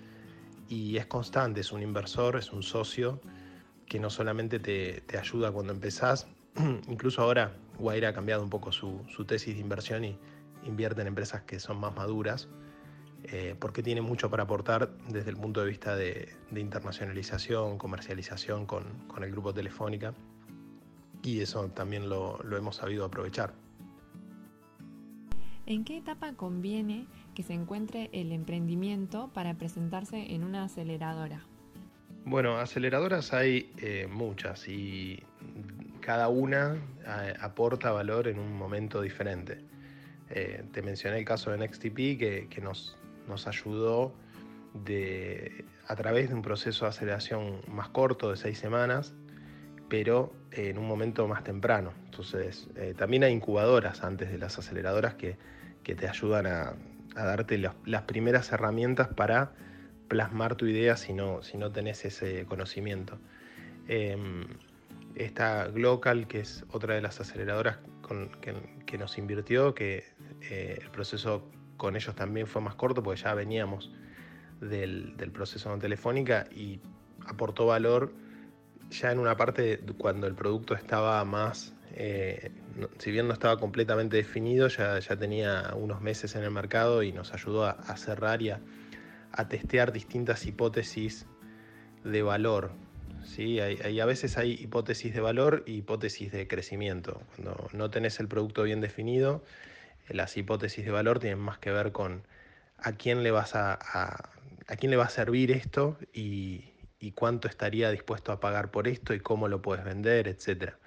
Y 0.68 0.96
es 0.96 1.06
constante, 1.06 1.60
es 1.60 1.72
un 1.72 1.82
inversor, 1.82 2.36
es 2.36 2.52
un 2.52 2.62
socio 2.62 3.20
que 3.86 4.00
no 4.00 4.10
solamente 4.10 4.58
te, 4.58 5.18
ayuda 5.18 5.52
cuando 5.52 5.72
empezás, 5.72 6.26
incluso 6.88 7.22
ahora 7.22 7.52
Guaira 7.78 8.10
ha 8.10 8.12
cambiado 8.12 8.42
un 8.42 8.50
poco 8.50 8.72
su, 8.72 9.04
tesis 9.26 9.54
de 9.54 9.60
inversión 9.60 10.04
y 10.04 10.18
invierte 10.64 11.02
en 11.02 11.08
empresas 11.08 11.42
que 11.42 11.60
son 11.60 11.78
más 11.78 11.94
maduras, 11.94 12.48
eh, 13.24 13.56
porque 13.58 13.82
tiene 13.82 14.00
mucho 14.00 14.30
para 14.30 14.44
aportar 14.44 14.90
desde 15.08 15.30
el 15.30 15.36
punto 15.36 15.60
de 15.60 15.68
vista 15.68 15.96
de, 15.96 16.28
internacionalización, 16.54 17.78
comercialización 17.78 18.66
con, 18.66 18.84
el 19.20 19.30
grupo 19.30 19.52
Telefónica, 19.52 20.14
y 21.22 21.40
eso 21.40 21.68
también 21.68 22.08
lo 22.08 22.56
hemos 22.56 22.76
sabido 22.76 23.04
aprovechar. 23.04 23.54
¿En 25.66 25.84
qué 25.84 25.96
etapa 25.96 26.34
conviene 26.34 27.06
que 27.34 27.42
se 27.42 27.54
encuentre 27.54 28.10
el 28.12 28.32
emprendimiento 28.32 29.30
para 29.32 29.54
presentarse 29.54 30.34
en 30.34 30.44
una 30.44 30.64
aceleradora? 30.64 31.46
Bueno, 32.26 32.58
aceleradoras 32.58 33.32
hay 33.32 33.70
eh, 33.78 34.06
muchas 34.10 34.68
y 34.68 35.22
cada 36.00 36.28
una 36.28 36.76
eh, 37.06 37.34
aporta 37.40 37.92
valor 37.92 38.28
en 38.28 38.38
un 38.38 38.56
momento 38.56 39.00
diferente. 39.00 39.60
Eh, 40.30 40.64
te 40.72 40.82
mencioné 40.82 41.18
el 41.18 41.24
caso 41.24 41.50
de 41.50 41.58
NextTP 41.58 42.18
que, 42.18 42.46
que 42.50 42.60
nos, 42.60 42.96
nos 43.28 43.46
ayudó 43.46 44.14
de, 44.72 45.64
a 45.86 45.96
través 45.96 46.28
de 46.28 46.34
un 46.34 46.42
proceso 46.42 46.84
de 46.84 46.90
aceleración 46.90 47.60
más 47.68 47.88
corto 47.88 48.30
de 48.30 48.36
seis 48.36 48.58
semanas, 48.58 49.14
pero 49.88 50.32
en 50.50 50.78
un 50.78 50.86
momento 50.86 51.28
más 51.28 51.44
temprano. 51.44 51.92
Entonces, 52.06 52.68
también 52.96 53.24
hay 53.24 53.32
incubadoras 53.32 54.02
antes 54.02 54.30
de 54.30 54.38
las 54.38 54.58
aceleradoras 54.58 55.14
que 55.14 55.36
que 55.84 55.94
te 55.94 56.08
ayudan 56.08 56.46
a, 56.46 56.74
darte 57.14 57.58
las 57.58 58.02
primeras 58.02 58.50
herramientas 58.50 59.06
para 59.06 59.52
plasmar 60.08 60.56
tu 60.56 60.66
idea 60.66 60.96
si 60.96 61.12
no, 61.12 61.44
si 61.44 61.58
no 61.58 61.70
tenés 61.70 62.04
ese 62.04 62.44
conocimiento. 62.46 63.20
Em, 63.86 64.48
esta 65.14 65.68
Glocal, 65.68 66.26
que 66.26 66.40
es 66.40 66.64
otra 66.72 66.96
de 66.96 67.02
las 67.02 67.20
aceleradoras 67.20 67.78
que, 68.84 68.98
nos 68.98 69.16
invirtió, 69.16 69.74
que 69.74 70.04
eh, 70.50 70.78
el 70.80 70.90
proceso 70.90 71.48
con 71.76 71.96
ellos 71.96 72.14
también 72.14 72.46
fue 72.46 72.62
más 72.62 72.74
corto 72.74 73.02
porque 73.02 73.20
ya 73.20 73.34
veníamos 73.34 73.92
del, 74.60 75.14
proceso 75.32 75.70
con 75.70 75.80
Telefónica 75.80 76.46
y 76.54 76.80
aportó 77.26 77.66
valor 77.66 78.12
ya 78.90 79.10
en 79.10 79.18
una 79.18 79.36
parte 79.36 79.80
cuando 79.98 80.26
el 80.26 80.34
producto 80.34 80.74
estaba 80.74 81.24
más 81.24 81.74
eh, 81.96 82.50
si 82.98 83.12
bien 83.12 83.28
no 83.28 83.32
estaba 83.32 83.56
completamente 83.58 84.16
definido, 84.16 84.66
ya, 84.66 84.98
ya, 84.98 85.16
tenía 85.16 85.72
unos 85.76 86.00
meses 86.00 86.34
en 86.34 86.42
el 86.42 86.50
mercado 86.50 87.04
y 87.04 87.12
nos 87.12 87.32
ayudó 87.32 87.66
a, 87.66 87.96
cerrar 87.96 88.42
y 88.42 88.50
a, 88.50 88.60
testear 89.48 89.92
distintas 89.92 90.44
hipótesis 90.46 91.26
de 92.02 92.22
valor. 92.22 92.72
¿sí? 93.24 93.60
Hay, 93.60 94.00
a 94.00 94.06
veces 94.06 94.36
hay 94.38 94.52
hipótesis 94.52 95.14
de 95.14 95.20
valor 95.20 95.62
y 95.66 95.74
hipótesis 95.74 96.32
de 96.32 96.48
crecimiento. 96.48 97.22
Cuando 97.36 97.68
no 97.72 97.90
tenés 97.90 98.18
el 98.18 98.26
producto 98.26 98.64
bien 98.64 98.80
definido, 98.80 99.44
las 100.08 100.36
hipótesis 100.36 100.84
de 100.84 100.90
valor 100.90 101.18
tienen 101.18 101.38
más 101.38 101.58
que 101.58 101.70
ver 101.70 101.92
con 101.92 102.26
a 102.78 102.92
quién 102.92 103.22
le 103.22 103.30
vas 103.30 103.54
a, 103.54 103.78
a, 103.80 104.76
quién 104.76 104.90
le 104.90 104.96
va 104.96 105.04
a 105.04 105.08
servir 105.08 105.50
esto 105.50 105.96
y, 106.12 106.72
y 107.00 107.12
cuánto 107.12 107.48
estaría 107.48 107.90
dispuesto 107.90 108.32
a 108.32 108.40
pagar 108.40 108.70
por 108.70 108.88
esto 108.88 109.14
y 109.14 109.20
cómo 109.20 109.48
lo 109.48 109.62
puedes 109.62 109.84
vender, 109.84 110.28
etcétera. 110.28 110.78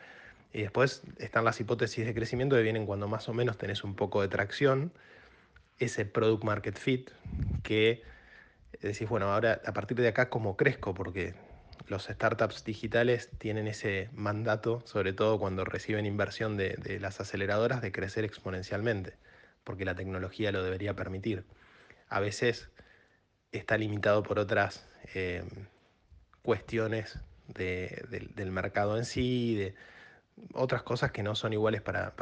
Y 0.54 0.62
después 0.62 1.04
están 1.18 1.46
las 1.46 1.60
hipótesis 1.60 2.06
de 2.06 2.14
crecimiento 2.14 2.56
que 2.56 2.62
vienen 2.62 2.86
cuando 2.86 3.08
más 3.08 3.28
o 3.30 3.34
menos 3.34 3.58
tenés 3.58 3.84
un 3.84 3.96
poco 3.96 4.22
de 4.22 4.28
tracción, 4.28 4.92
ese 5.80 6.06
product 6.06 6.44
market 6.44 6.78
fit, 6.78 7.12
que 7.64 8.04
decís, 8.82 9.08
bueno, 9.10 9.32
ahora 9.32 9.62
a 9.66 9.74
partir 9.74 9.98
de 9.98 10.08
acá, 10.08 10.30
¿cómo 10.30 10.58
crezco? 10.58 10.94
Porque 10.94 11.36
los 11.88 12.06
startups 12.06 12.64
digitales 12.64 13.30
tienen 13.38 13.68
ese 13.68 14.10
mandato, 14.14 14.82
sobre 14.86 15.14
todo 15.14 15.40
cuando 15.40 15.66
reciben 15.66 16.06
inversión 16.06 16.58
de, 16.58 16.98
las 17.02 17.20
aceleradoras, 17.20 17.82
de 17.82 17.92
crecer 17.92 18.26
exponencialmente, 18.26 19.14
porque 19.64 19.86
la 19.86 19.96
tecnología 19.96 20.52
lo 20.52 20.64
debería 20.64 20.96
permitir. 20.96 21.46
A 22.10 22.20
veces 22.20 22.70
está 23.52 23.78
limitado 23.78 24.24
por 24.24 24.40
otras 24.40 24.86
eh, 25.14 25.44
cuestiones 26.42 27.20
del 27.48 28.52
mercado 28.52 28.98
en 28.98 29.06
sí, 29.06 29.56
de, 29.56 29.76
otras 30.54 30.84
cosas 30.84 31.12
que 31.12 31.24
no 31.24 31.36
son 31.36 31.54
iguales 31.54 31.82
para, 31.82 32.14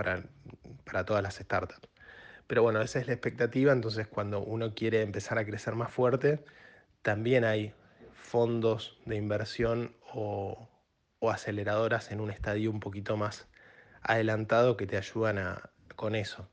todas 1.06 1.24
las 1.24 1.36
startups. 1.36 1.88
Pero 2.48 2.62
bueno, 2.64 2.82
esa 2.82 3.00
es 3.00 3.08
la 3.08 3.14
expectativa, 3.14 3.74
entonces 3.74 4.08
cuando 4.08 4.40
uno 4.40 4.74
quiere 4.74 5.02
empezar 5.02 5.38
a 5.38 5.46
crecer 5.46 5.76
más 5.76 5.92
fuerte, 5.92 6.44
también 7.02 7.44
hay 7.44 7.74
fondos 8.36 8.98
de 9.06 9.16
inversión 9.16 9.96
o, 10.14 10.68
aceleradoras 11.22 12.12
en 12.12 12.20
un 12.20 12.30
estadio 12.30 12.70
un 12.70 12.82
poquito 12.82 13.16
más 13.16 13.48
adelantado 14.02 14.76
que 14.76 14.86
te 14.86 14.98
ayudan 14.98 15.58
con 15.96 16.16
eso. 16.16 16.50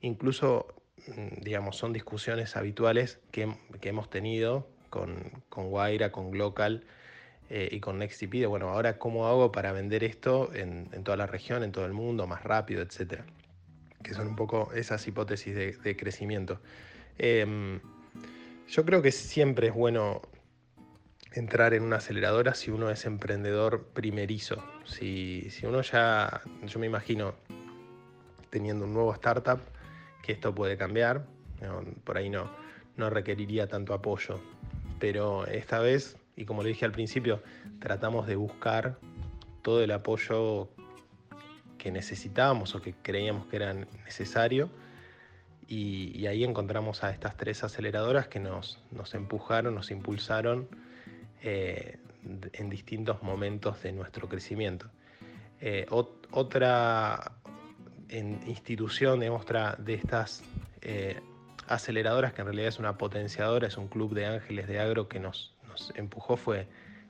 Incluso, 0.00 0.74
mm, 1.06 1.42
digamos, 1.42 1.76
son 1.76 1.92
discusiones 1.92 2.56
habituales 2.56 3.20
que, 3.30 3.46
hemos 3.82 4.08
tenido 4.08 4.70
con, 4.88 5.44
con 5.50 5.68
Guaira, 5.68 6.10
con 6.12 6.30
Glocal, 6.30 6.86
eh, 7.50 7.68
y 7.72 7.80
con 7.80 7.98
NextTP 7.98 8.32
de, 8.40 8.46
bueno, 8.46 8.70
ahora 8.70 8.98
cómo 8.98 9.28
hago 9.28 9.52
para 9.52 9.72
vender 9.72 10.04
esto 10.04 10.50
en, 10.54 10.88
toda 11.04 11.18
la 11.18 11.26
región, 11.26 11.62
en 11.62 11.72
todo 11.72 11.84
el 11.84 11.92
mundo, 11.92 12.26
más 12.26 12.42
rápido, 12.42 12.80
etcétera. 12.80 13.26
Que 14.02 14.14
son 14.14 14.28
un 14.28 14.36
poco 14.36 14.72
esas 14.72 15.06
hipótesis 15.06 15.54
de, 15.54 15.96
crecimiento. 15.98 16.58
Em, 17.18 17.80
yo 18.66 18.86
creo 18.86 19.02
que 19.02 19.12
siempre 19.12 19.66
es 19.66 19.74
bueno 19.74 20.22
entrar 21.32 21.74
en 21.74 21.82
una 21.82 21.96
aceleradora 21.96 22.54
si 22.54 22.70
uno 22.70 22.90
es 22.90 23.04
emprendedor 23.06 23.84
primerizo. 23.88 24.62
Si, 24.84 25.48
si 25.50 25.66
uno 25.66 25.82
ya, 25.82 26.40
yo 26.64 26.78
me 26.78 26.86
imagino 26.86 27.34
teniendo 28.50 28.84
un 28.84 28.94
nuevo 28.94 29.12
startup, 29.14 29.60
que 30.22 30.32
esto 30.32 30.54
puede 30.54 30.76
cambiar, 30.76 31.24
por 32.04 32.16
ahí 32.16 32.30
no, 32.30 32.50
no 32.96 33.10
requeriría 33.10 33.66
tanto 33.66 33.94
apoyo. 33.94 34.40
Pero 34.98 35.46
esta 35.46 35.78
vez 35.80 36.16
y 36.38 36.44
como 36.44 36.62
le 36.62 36.68
dije 36.68 36.84
al 36.84 36.92
principio, 36.92 37.42
tratamos 37.80 38.28
de 38.28 38.36
buscar 38.36 38.96
todo 39.62 39.82
el 39.82 39.90
apoyo 39.90 40.68
que 41.78 41.90
necesitábamos 41.90 42.76
o 42.76 42.80
que 42.80 42.94
creíamos 42.94 43.46
que 43.46 43.56
era 43.56 43.74
necesario 43.74 44.70
y, 45.66 46.26
ahí 46.28 46.44
encontramos 46.44 47.02
a 47.02 47.10
estas 47.10 47.36
tres 47.36 47.64
aceleradoras 47.64 48.28
que 48.28 48.38
nos, 48.38 48.78
empujaron, 49.12 49.74
nos 49.74 49.90
impulsaron 49.90 50.68
eh, 51.42 51.98
en 52.52 52.68
distintos 52.68 53.22
momentos 53.22 53.82
de 53.82 53.92
nuestro 53.92 54.28
crecimiento. 54.28 54.90
Eh, 55.60 55.86
otra 56.30 57.32
institución 58.10 59.20
de 59.20 59.94
estas 59.94 60.42
eh, 60.82 61.20
aceleradoras, 61.66 62.32
que 62.32 62.40
en 62.40 62.46
realidad 62.46 62.68
es 62.68 62.78
una 62.78 62.96
potenciadora, 62.96 63.66
es 63.66 63.76
un 63.76 63.88
club 63.88 64.14
de 64.14 64.26
ángeles 64.26 64.66
de 64.68 64.80
agro 64.80 65.08
que 65.08 65.20
nos, 65.20 65.54
empujó, 65.94 66.36
fue 66.36 66.66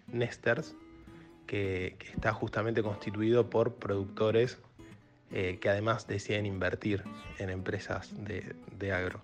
Nesters, 0.09 0.75
que, 1.47 1.97
está 2.15 2.33
justamente 2.33 2.83
constituido 2.83 3.49
por 3.51 3.75
productores 3.75 4.59
que 5.31 5.69
además 5.69 6.07
deciden 6.07 6.47
invertir 6.47 7.05
en 7.39 7.51
empresas 7.51 8.11
de, 8.25 8.93
agro, 8.93 9.23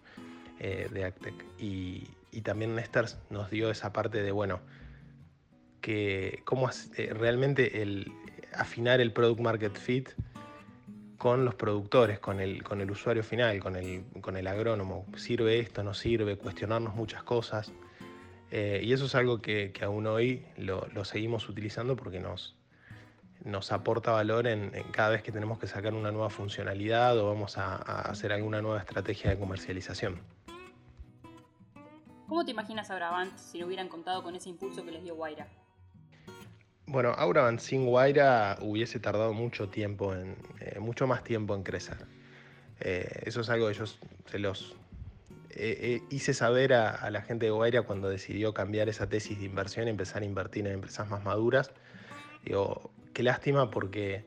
eh, 0.59 0.89
de 0.93 1.05
Agtech. 1.05 1.35
Y, 1.59 2.09
también 2.43 2.75
Nesters 2.75 3.17
nos 3.31 3.49
dio 3.49 3.71
esa 3.71 3.93
parte 3.93 4.23
de, 4.23 4.33
bueno, 4.33 4.61
que 5.85 6.41
cómo 6.47 6.71
eh, 6.97 7.13
realmente 7.13 7.85
afinar 8.55 9.03
el 9.03 9.13
product 9.13 9.41
market 9.41 9.77
fit 9.77 10.09
con 11.19 11.45
los 11.45 11.55
productores, 11.55 12.19
con 12.21 12.41
el, 12.41 12.91
usuario 12.91 13.23
final, 13.23 13.61
con 13.61 13.77
el, 13.77 14.47
agrónomo. 14.47 15.05
¿Sirve 15.17 15.59
esto? 15.59 15.83
¿No 15.83 15.93
sirve? 15.93 16.39
Cuestionarnos 16.39 16.95
muchas 16.95 17.23
cosas. 17.23 17.71
y 18.51 18.93
eso 18.95 19.05
es 19.05 19.15
algo 19.15 19.43
que, 19.43 19.73
aún 19.83 20.07
hoy 20.07 20.47
lo, 20.57 21.05
seguimos 21.05 21.51
utilizando 21.51 21.97
porque 21.97 22.19
nos, 22.19 22.57
aporta 23.71 24.13
valor 24.13 24.47
en, 24.47 24.71
cada 24.91 25.11
vez 25.11 25.23
que 25.23 25.33
tenemos 25.33 25.59
que 25.59 25.67
sacar 25.67 25.93
una 25.93 26.11
nueva 26.13 26.31
funcionalidad 26.31 27.19
o 27.19 27.29
vamos 27.29 27.59
a, 27.59 27.77
hacer 28.11 28.33
alguna 28.33 28.63
nueva 28.63 28.79
estrategia 28.79 29.31
de 29.31 29.39
comercialización. 29.39 30.23
¿Cómo 32.27 32.43
te 32.43 32.53
imaginas 32.53 32.89
a 32.89 32.95
Auravant 32.95 33.37
si 33.37 33.59
no 33.59 33.67
hubieran 33.67 33.89
contado 33.89 34.23
con 34.23 34.35
ese 34.35 34.49
impulso 34.49 34.83
que 34.83 34.93
les 34.93 35.05
dio 35.05 35.15
Guaira? 35.15 35.47
Bueno, 36.95 37.13
Auravant 37.19 37.59
sin 37.59 37.87
Guaira 37.87 38.57
hubiese 38.61 39.01
tardado 39.01 39.33
mucho 39.33 39.69
tiempo, 39.69 40.15
en, 40.15 40.37
eh, 40.61 40.79
mucho 40.79 41.09
más 41.09 41.25
tiempo 41.25 41.53
en 41.57 41.65
crecer. 41.65 41.97
Eh, 42.79 43.23
eso 43.25 43.41
es 43.41 43.51
algo 43.51 43.67
que 43.67 43.75
yo 43.75 43.85
se 43.87 44.39
los 44.39 44.77
eh, 45.51 46.03
hice 46.11 46.35
saber 46.35 46.73
a, 46.73 47.11
la 47.11 47.21
gente 47.23 47.47
de 47.47 47.51
Guaira 47.51 47.83
cuando 47.83 48.09
decidió 48.09 48.55
cambiar 48.55 48.89
esa 48.89 49.09
tesis 49.09 49.41
de 49.41 49.45
inversión 49.45 49.89
y 49.89 49.91
empezar 49.91 50.23
a 50.23 50.25
invertir 50.25 50.69
en 50.69 50.75
empresas 50.75 51.11
más 51.11 51.25
maduras. 51.25 51.73
Digo, 52.45 52.93
qué 53.13 53.25
lástima 53.25 53.73
porque 53.73 54.25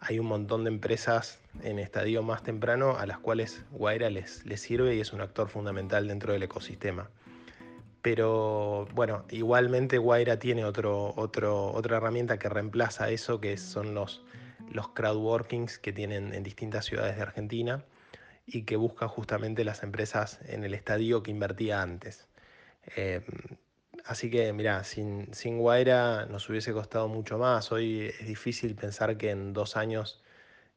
hay 0.00 0.18
un 0.18 0.26
montón 0.26 0.64
de 0.64 0.68
empresas 0.68 1.38
en 1.62 1.78
estadio 1.78 2.22
más 2.22 2.42
temprano 2.42 2.98
a 2.98 3.06
las 3.06 3.18
cuales 3.18 3.62
Guaira 3.70 4.10
les 4.10 4.42
sirve 4.56 4.94
y 4.94 5.00
es 5.00 5.14
un 5.14 5.22
actor 5.22 5.48
fundamental 5.48 6.06
dentro 6.06 6.34
del 6.34 6.42
ecosistema. 6.42 7.08
Pero 8.02 8.88
bueno, 8.94 9.24
igualmente 9.30 9.98
Guaira 9.98 10.38
tiene 10.38 10.64
otro, 10.64 11.12
otro, 11.16 11.72
otra 11.72 11.98
herramienta 11.98 12.38
que 12.38 12.48
reemplaza 12.48 13.10
eso, 13.10 13.40
que 13.40 13.56
son 13.56 13.94
los, 13.94 14.22
los 14.70 14.88
crowdworkings 14.88 15.78
que 15.78 15.92
tienen 15.92 16.34
en 16.34 16.42
distintas 16.42 16.86
ciudades 16.86 17.16
de 17.16 17.22
Argentina 17.22 17.84
y 18.46 18.62
que 18.62 18.76
busca 18.76 19.06
justamente 19.08 19.64
las 19.64 19.82
empresas 19.82 20.40
en 20.46 20.64
el 20.64 20.74
estadio 20.74 21.22
que 21.22 21.30
invertía 21.30 21.82
antes. 21.82 22.26
Eh, 22.96 23.22
Así 24.04 24.30
que, 24.30 24.52
mira, 24.52 24.84
sin, 24.84 25.32
sin 25.34 25.58
Guaira 25.58 26.26
nos 26.26 26.48
hubiese 26.48 26.72
costado 26.72 27.08
mucho 27.08 27.38
más. 27.38 27.70
Hoy 27.72 28.08
es 28.08 28.26
difícil 28.26 28.74
pensar 28.74 29.16
que 29.16 29.30
en 29.30 29.52
dos 29.52 29.76
años, 29.76 30.22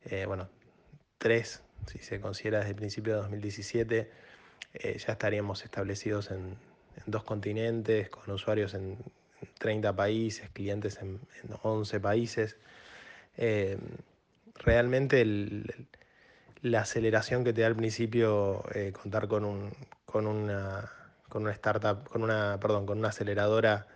eh, 0.06 0.26
bueno, 0.26 0.50
tres, 1.18 1.64
si 1.88 2.00
se 2.00 2.20
considera 2.20 2.60
desde 2.60 2.72
el 2.72 2.76
principio 2.76 3.14
de 3.14 3.20
2017, 3.22 4.12
eh, 4.74 4.98
ya 4.98 5.14
estaríamos 5.14 5.64
establecidos 5.64 6.32
en, 6.32 6.58
dos 7.06 7.24
continentes, 7.24 8.10
con 8.10 8.34
usuarios 8.34 8.74
en 8.74 8.98
30 9.60 9.96
países, 9.96 10.50
clientes 10.52 11.00
en, 11.02 11.20
11 11.62 12.00
países. 12.00 12.58
Eh, 13.38 13.78
realmente 14.56 15.26
la 16.62 16.82
aceleración 16.82 17.44
que 17.44 17.54
te 17.54 17.62
da 17.62 17.68
al 17.68 17.76
principio 17.76 18.64
contar 18.94 19.28
con, 19.28 19.44
un, 19.44 19.72
con 20.06 20.28
una 20.28 20.90
con 21.34 21.42
una 21.42 21.52
startup, 21.52 22.08
con 22.08 22.22
una, 22.22 22.60
perdón, 22.62 22.86
con 22.86 23.00
una 23.00 23.08
aceleradora 23.08 23.88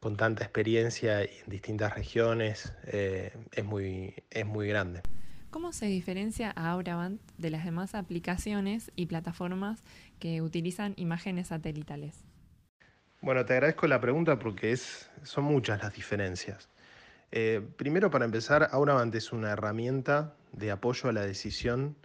con 0.00 0.16
tanta 0.16 0.44
experiencia 0.44 1.22
y 1.24 1.38
en 1.44 1.50
distintas 1.50 1.94
regiones 1.94 2.72
eh, 2.86 3.36
es, 3.52 3.64
muy, 3.66 4.14
es 4.30 4.46
muy 4.46 4.66
grande. 4.66 5.02
¿Cómo 5.50 5.74
se 5.74 5.84
diferencia 5.86 6.52
a 6.56 6.70
Auravant 6.70 7.20
de 7.36 7.50
las 7.50 7.66
demás 7.66 7.94
aplicaciones 7.94 8.92
y 8.96 9.06
plataformas 9.06 9.82
que 10.18 10.40
utilizan 10.40 10.94
imágenes 10.96 11.48
satelitales? 11.48 12.24
Bueno, 13.22 13.44
te 13.44 13.52
agradezco 13.52 13.86
la 13.86 14.00
pregunta 14.00 14.38
porque 14.38 14.72
es, 14.72 15.10
son 15.24 15.44
muchas 15.44 15.82
las 15.82 15.92
diferencias. 15.92 16.70
Eh, 17.30 17.60
primero, 17.76 18.10
para 18.10 18.24
empezar, 18.24 18.70
Auravant 18.72 19.14
es 19.14 19.30
una 19.32 19.50
herramienta 19.50 20.34
de 20.52 20.70
apoyo 20.70 21.10
a 21.10 21.12
la 21.12 21.20
decisión 21.20 21.96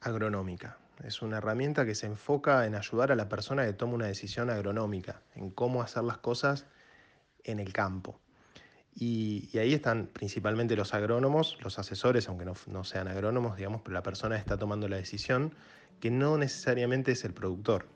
agronómica. 0.00 0.78
Es 1.04 1.20
una 1.20 1.36
herramienta 1.36 1.84
que 1.84 1.94
se 1.94 2.06
enfoca 2.06 2.64
en 2.64 2.76
ayudar 2.76 3.12
a 3.12 3.14
la 3.14 3.28
persona 3.28 3.66
que 3.66 3.74
toma 3.74 3.92
una 3.92 4.06
decisión 4.06 4.48
agronómica, 4.48 5.20
en 5.34 5.50
cómo 5.50 5.82
hacer 5.82 6.04
las 6.04 6.16
cosas 6.16 6.64
en 7.44 7.60
el 7.60 7.74
campo. 7.74 8.18
Y, 8.94 9.50
ahí 9.58 9.74
están 9.74 10.06
principalmente 10.06 10.76
los 10.76 10.94
agrónomos, 10.94 11.58
los 11.62 11.78
asesores, 11.78 12.26
aunque 12.28 12.46
no, 12.46 12.84
sean 12.84 13.08
agrónomos, 13.08 13.58
digamos, 13.58 13.82
pero 13.82 13.92
la 13.92 14.02
persona 14.02 14.36
está 14.36 14.56
tomando 14.56 14.88
la 14.88 14.96
decisión, 14.96 15.54
que 16.00 16.10
no 16.10 16.38
necesariamente 16.38 17.12
es 17.12 17.24
el 17.24 17.34
productor. 17.34 17.86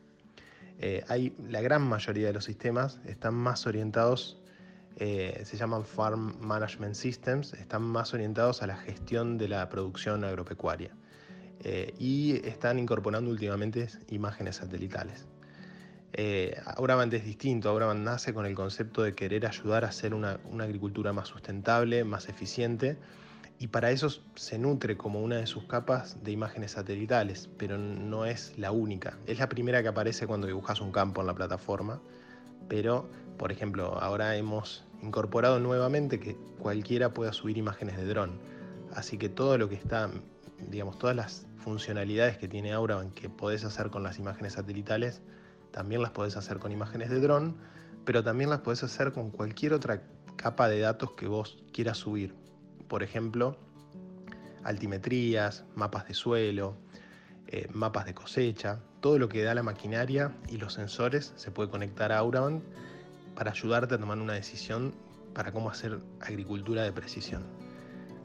Eh, 0.80 1.04
hay, 1.08 1.34
la 1.48 1.60
gran 1.60 1.82
mayoría 1.82 2.28
de 2.28 2.32
los 2.32 2.44
sistemas 2.44 3.00
están 3.06 3.34
más 3.34 3.66
orientados, 3.66 4.38
eh, 4.96 5.42
se 5.44 5.56
llaman 5.56 5.84
Farm 5.84 6.36
Management 6.40 6.94
Systems, 6.94 7.54
están 7.54 7.82
más 7.82 8.14
orientados 8.14 8.62
a 8.62 8.66
la 8.66 8.76
gestión 8.76 9.38
de 9.38 9.48
la 9.48 9.68
producción 9.68 10.24
agropecuaria. 10.24 10.92
Eh, 11.64 11.92
y 11.98 12.46
están 12.46 12.78
incorporando 12.78 13.30
últimamente 13.30 13.88
imágenes 14.10 14.56
satelitales. 14.56 15.26
Eh, 16.12 16.56
es 17.12 17.24
distinto, 17.24 17.68
Auraban 17.68 18.04
nace 18.04 18.32
con 18.32 18.46
el 18.46 18.54
concepto 18.54 19.02
de 19.02 19.14
querer 19.14 19.44
ayudar 19.46 19.84
a 19.84 19.88
hacer 19.88 20.14
una, 20.14 20.38
agricultura 20.60 21.12
más 21.12 21.28
sustentable, 21.28 22.04
más 22.04 22.28
eficiente, 22.28 22.96
y 23.58 23.68
para 23.68 23.90
eso 23.90 24.08
se 24.36 24.58
nutre 24.58 24.96
como 24.96 25.20
una 25.20 25.36
de 25.36 25.46
sus 25.46 25.64
capas 25.64 26.22
de 26.22 26.30
imágenes 26.30 26.72
satelitales, 26.72 27.48
pero 27.58 27.76
no 27.76 28.24
es 28.24 28.56
la 28.56 28.70
única. 28.70 29.18
Es 29.26 29.40
la 29.40 29.48
primera 29.48 29.82
que 29.82 29.88
aparece 29.88 30.26
cuando 30.26 30.46
dibujas 30.46 30.80
un 30.80 30.92
campo 30.92 31.20
en 31.20 31.26
la 31.26 31.34
plataforma, 31.34 32.00
pero, 32.68 33.08
por 33.36 33.50
ejemplo, 33.50 33.98
ahora 34.00 34.36
hemos 34.36 34.84
incorporado 35.02 35.58
nuevamente 35.58 36.20
que 36.20 36.36
cualquiera 36.58 37.12
pueda 37.12 37.32
subir 37.32 37.58
imágenes 37.58 37.96
de 37.96 38.06
dron. 38.06 38.38
Así 38.94 39.18
que 39.18 39.28
todo 39.28 39.58
lo 39.58 39.68
que 39.68 39.74
está, 39.74 40.08
digamos, 40.70 40.98
todas 40.98 41.16
las 41.16 41.46
funcionalidades 41.58 42.38
que 42.38 42.46
tiene 42.46 42.72
Aura 42.72 43.04
que 43.14 43.28
podés 43.28 43.64
hacer 43.64 43.90
con 43.90 44.04
las 44.04 44.18
imágenes 44.18 44.52
satelitales, 44.52 45.20
también 45.72 46.00
las 46.00 46.12
podés 46.12 46.36
hacer 46.36 46.58
con 46.58 46.70
imágenes 46.70 47.10
de 47.10 47.20
dron, 47.20 47.56
pero 48.04 48.22
también 48.22 48.50
las 48.50 48.60
podés 48.60 48.84
hacer 48.84 49.12
con 49.12 49.30
cualquier 49.30 49.72
otra 49.74 50.02
capa 50.36 50.68
de 50.68 50.78
datos 50.78 51.12
que 51.12 51.26
vos 51.26 51.58
quieras 51.72 51.98
subir. 51.98 52.47
Por 52.88 53.02
ejemplo, 53.02 53.56
altimetrías, 54.64 55.64
mapas 55.74 56.08
de 56.08 56.14
suelo, 56.14 56.76
eh, 57.46 57.68
mapas 57.72 58.06
de 58.06 58.14
cosecha, 58.14 58.80
todo 59.00 59.18
lo 59.18 59.28
que 59.28 59.42
da 59.42 59.54
la 59.54 59.62
maquinaria 59.62 60.34
y 60.48 60.56
los 60.56 60.74
sensores 60.74 61.32
se 61.36 61.50
puede 61.50 61.70
conectar 61.70 62.12
a 62.12 62.18
Auraban 62.18 62.62
para 63.34 63.52
ayudarte 63.52 63.94
a 63.94 63.98
tomar 63.98 64.18
una 64.18 64.34
decisión 64.34 64.94
para 65.32 65.52
cómo 65.52 65.70
hacer 65.70 66.00
agricultura 66.20 66.82
de 66.82 66.92
precisión. 66.92 67.44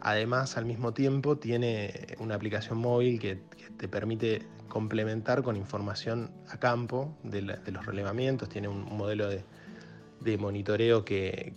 Además, 0.02 0.58
al 0.58 0.66
mismo 0.66 0.94
tiempo, 0.94 1.38
tiene 1.38 2.08
una 2.20 2.36
aplicación 2.36 2.78
móvil 2.80 3.20
que, 3.20 3.42
te 3.78 3.88
permite 3.88 4.46
complementar 4.68 5.44
con 5.44 5.56
información 5.56 6.32
a 6.50 6.58
campo 6.58 7.18
de, 7.24 7.42
los 7.42 7.86
relevamientos. 7.86 8.50
Tiene 8.50 8.68
un, 8.68 8.84
modelo 8.84 9.30
de, 9.30 9.46
monitoreo 10.38 11.06
que, 11.06 11.54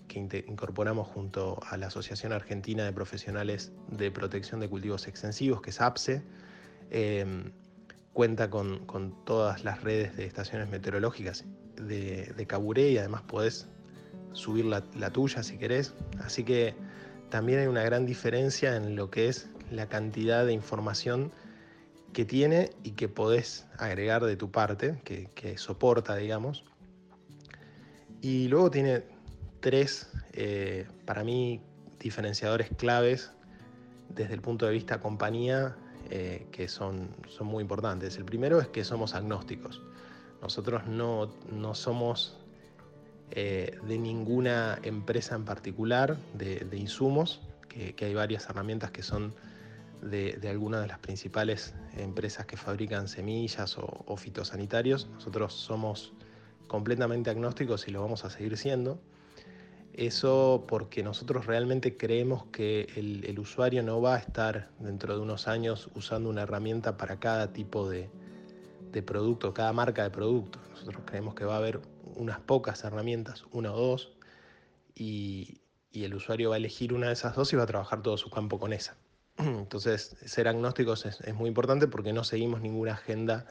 incorporamos 0.46 1.08
junto 1.08 1.60
a 1.68 1.76
la 1.76 1.86
Asociación 1.86 2.32
Argentina 2.32 2.84
de 2.84 2.92
Profesionales 2.92 3.72
de 3.88 4.10
Protección 4.10 4.60
de 4.60 4.68
Cultivos 4.68 5.06
Extensivos, 5.06 5.60
que 5.60 5.70
es 5.70 5.80
APSE. 5.80 6.22
Em, 6.90 7.52
cuenta 8.12 8.48
con, 8.50 8.86
todas 9.24 9.64
las 9.64 9.82
redes 9.82 10.16
de 10.16 10.24
estaciones 10.24 10.68
meteorológicas 10.68 11.44
de, 11.76 12.32
de 12.36 12.46
Caburé 12.46 12.90
y 12.90 12.98
además 12.98 13.22
podés 13.22 13.68
subir 14.32 14.64
la, 14.64 14.82
la 14.98 15.10
tuya 15.10 15.42
si 15.42 15.58
querés. 15.58 15.94
Así 16.20 16.44
que 16.44 16.74
también 17.30 17.60
hay 17.60 17.66
una 17.66 17.82
gran 17.82 18.06
diferencia 18.06 18.76
en 18.76 18.96
lo 18.96 19.10
que 19.10 19.28
es 19.28 19.48
la 19.70 19.88
cantidad 19.88 20.46
de 20.46 20.52
información 20.52 21.32
que 22.12 22.24
tiene 22.24 22.70
y 22.82 22.92
que 22.92 23.08
podés 23.08 23.66
agregar 23.78 24.24
de 24.24 24.36
tu 24.36 24.50
parte, 24.50 25.00
que, 25.04 25.58
soporta, 25.58 26.16
digamos. 26.16 26.64
Y 28.26 28.48
luego 28.48 28.72
tiene 28.72 29.04
tres, 29.60 30.10
eh, 30.32 30.88
para 31.04 31.22
mí, 31.22 31.60
diferenciadores 32.00 32.70
claves 32.76 33.30
desde 34.08 34.34
el 34.34 34.40
punto 34.40 34.66
de 34.66 34.72
vista 34.72 34.98
compañía 34.98 35.76
eh, 36.10 36.48
que 36.50 36.66
son, 36.66 37.14
son 37.28 37.46
muy 37.46 37.62
importantes. 37.62 38.16
El 38.16 38.24
primero 38.24 38.60
es 38.60 38.66
que 38.66 38.82
somos 38.82 39.14
agnósticos. 39.14 39.80
Nosotros 40.42 40.88
no, 40.88 41.30
no 41.52 41.76
somos 41.76 42.36
eh, 43.30 43.78
de 43.86 43.96
ninguna 43.96 44.80
empresa 44.82 45.36
en 45.36 45.44
particular 45.44 46.16
de, 46.34 46.66
insumos, 46.76 47.42
que, 47.68 47.94
hay 48.04 48.14
varias 48.14 48.48
herramientas 48.50 48.90
que 48.90 49.04
son 49.04 49.34
de, 50.02 50.36
algunas 50.50 50.80
de 50.80 50.88
las 50.88 50.98
principales 50.98 51.76
empresas 51.96 52.44
que 52.44 52.56
fabrican 52.56 53.06
semillas 53.06 53.78
o, 53.78 54.16
fitosanitarios. 54.16 55.08
Nosotros 55.12 55.54
somos 55.54 56.12
completamente 56.66 57.30
agnósticos 57.30 57.88
y 57.88 57.90
lo 57.90 58.00
vamos 58.00 58.24
a 58.24 58.30
seguir 58.30 58.56
siendo. 58.56 59.00
Eso 59.92 60.66
porque 60.68 61.02
nosotros 61.02 61.46
realmente 61.46 61.96
creemos 61.96 62.44
que 62.52 62.86
el, 62.96 63.38
usuario 63.38 63.82
no 63.82 64.02
va 64.02 64.16
a 64.16 64.18
estar 64.18 64.68
dentro 64.78 65.16
de 65.16 65.22
unos 65.22 65.48
años 65.48 65.88
usando 65.94 66.28
una 66.28 66.42
herramienta 66.42 66.98
para 66.98 67.18
cada 67.18 67.52
tipo 67.52 67.88
de, 67.88 68.10
de 68.92 69.02
producto, 69.02 69.54
cada 69.54 69.72
marca 69.72 70.02
de 70.02 70.10
producto. 70.10 70.58
Nosotros 70.70 71.02
creemos 71.06 71.34
que 71.34 71.46
va 71.46 71.54
a 71.54 71.58
haber 71.58 71.80
unas 72.16 72.40
pocas 72.40 72.84
herramientas, 72.84 73.44
una 73.52 73.72
o 73.72 73.76
dos, 73.78 74.12
y, 74.94 75.60
el 75.92 76.14
usuario 76.14 76.50
va 76.50 76.56
a 76.56 76.58
elegir 76.58 76.92
una 76.92 77.06
de 77.06 77.14
esas 77.14 77.34
dos 77.34 77.50
y 77.54 77.56
va 77.56 77.62
a 77.62 77.66
trabajar 77.66 78.02
todo 78.02 78.18
su 78.18 78.28
campo 78.28 78.58
con 78.60 78.74
esa. 78.74 78.98
Entonces, 79.38 80.14
ser 80.26 80.46
agnósticos 80.46 81.06
es, 81.06 81.34
muy 81.34 81.48
importante 81.48 81.86
porque 81.88 82.12
no 82.12 82.22
seguimos 82.22 82.60
ninguna 82.60 82.92
agenda 82.92 83.46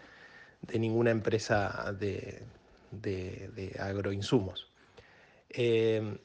de 0.62 0.78
ninguna 0.78 1.10
empresa 1.10 1.92
de, 1.98 2.44
agroinsumos. 3.80 4.72
Eh, 5.50 6.18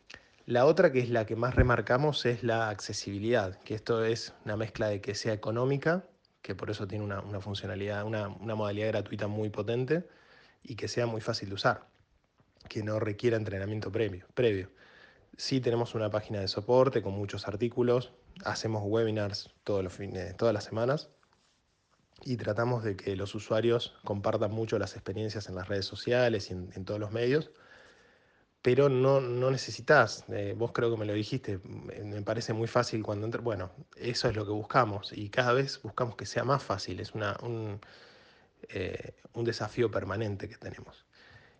la 0.47 0.67
otra, 0.67 0.91
que 0.91 1.01
es 1.01 1.11
la 1.11 1.27
que 1.27 1.37
más 1.37 1.55
remarcamos, 1.55 2.27
es 2.27 2.43
la 2.43 2.71
accesibilidad, 2.71 3.59
que 3.61 3.75
esto 3.75 4.05
es 4.05 4.35
una 4.45 4.57
mezcla 4.57 4.89
de 4.89 5.01
que 5.01 5.15
sea 5.15 5.33
económica, 5.33 6.05
que 6.43 6.55
por 6.55 6.71
eso 6.71 6.87
tiene 6.87 7.05
una, 7.05 7.41
funcionalidad, 7.41 8.05
una, 8.05 8.29
una 8.29 8.55
modalidad 8.55 8.89
gratuita 8.89 9.29
muy 9.29 9.51
potente, 9.51 10.09
y 10.63 10.75
que 10.75 10.89
sea 10.89 11.07
muy 11.07 11.21
fácil 11.21 11.51
de 11.51 11.55
usar 11.55 11.91
que 12.69 12.83
no 12.83 13.01
requiera 13.01 13.37
entrenamiento 13.37 13.91
previo. 13.91 14.27
previo. 14.35 14.71
Sí 15.37 15.61
tenemos 15.61 15.95
una 15.95 16.11
página 16.11 16.41
de 16.41 16.49
soporte 16.49 17.03
con 17.03 17.15
muchos 17.15 17.49
artículos, 17.49 18.13
hacemos 18.45 18.83
webinars 18.85 19.51
todos 19.65 19.83
los 19.83 19.99
todas 20.37 20.55
las 20.55 20.65
semanas 20.65 21.09
y 22.25 22.37
tratamos 22.37 22.85
de 22.85 22.97
que 22.97 23.17
los 23.17 23.35
usuarios 23.35 23.95
compartan 24.05 24.51
mucho 24.51 24.79
las 24.79 24.95
experiencias 24.95 25.49
en 25.49 25.55
las 25.55 25.69
redes 25.69 25.87
sociales 25.87 26.51
y 26.51 26.53
en, 26.53 26.85
todos 26.85 27.01
los 27.01 27.13
medios, 27.13 27.51
pero 28.63 28.89
no, 28.89 29.21
no 29.21 29.51
necesitas, 29.51 30.25
eh, 30.29 30.55
vos 30.57 30.73
creo 30.73 30.91
que 30.91 30.99
me 30.99 31.07
lo 31.07 31.15
dijiste, 31.15 31.61
me 31.65 32.23
parece 32.23 32.53
muy 32.53 32.69
fácil 32.69 33.03
cuando 33.03 33.27
entras, 33.27 33.43
bueno, 33.43 33.71
eso 33.97 34.29
es 34.29 34.37
lo 34.37 34.45
que 34.45 34.53
buscamos 34.53 35.13
y 35.13 35.31
cada 35.31 35.53
vez 35.53 35.81
buscamos 35.83 36.17
que 36.17 36.27
sea 36.27 36.45
más 36.45 36.63
fácil, 36.63 37.01
es 37.01 37.15
una, 37.15 37.39
un, 37.43 37.81
eh, 38.69 39.15
un 39.33 39.45
desafío 39.45 39.91
permanente 39.91 40.49
que 40.49 40.57
tenemos. 40.57 41.07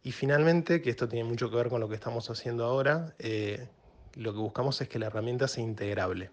Y 0.03 0.13
finalmente, 0.13 0.81
que 0.81 0.91
esto 0.91 1.09
tiene 1.09 1.29
mucho 1.29 1.51
que 1.51 1.57
ver 1.57 1.69
con 1.69 1.81
lo 1.81 1.89
que 1.89 1.95
estamos 1.95 2.31
haciendo 2.31 2.65
ahora, 2.65 3.15
eh, 3.19 3.69
lo 4.15 4.33
que 4.33 4.39
buscamos 4.39 4.81
es 4.81 4.89
que 4.89 4.99
la 4.99 5.07
herramienta 5.07 5.47
sea 5.49 5.63
integrable, 5.63 6.31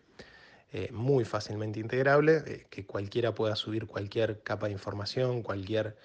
eh, 0.74 0.90
muy 0.92 1.24
fácilmente 1.24 1.80
integrable, 1.80 2.44
eh, 2.46 2.68
que 2.70 2.86
cualquiera 2.86 3.34
pueda 3.34 3.56
subir 3.56 3.88
cualquier 3.88 4.42
capa 4.44 4.68
de 4.68 4.74
información, 4.74 5.42
cualquier, 5.42 5.96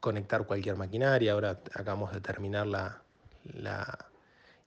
conectar 0.00 0.46
cualquier 0.46 0.76
maquinaria. 0.76 1.32
Ahora 1.32 1.60
acabamos 1.74 2.12
de 2.12 2.20
terminar 2.20 2.66
la, 2.66 3.02
la 3.44 4.08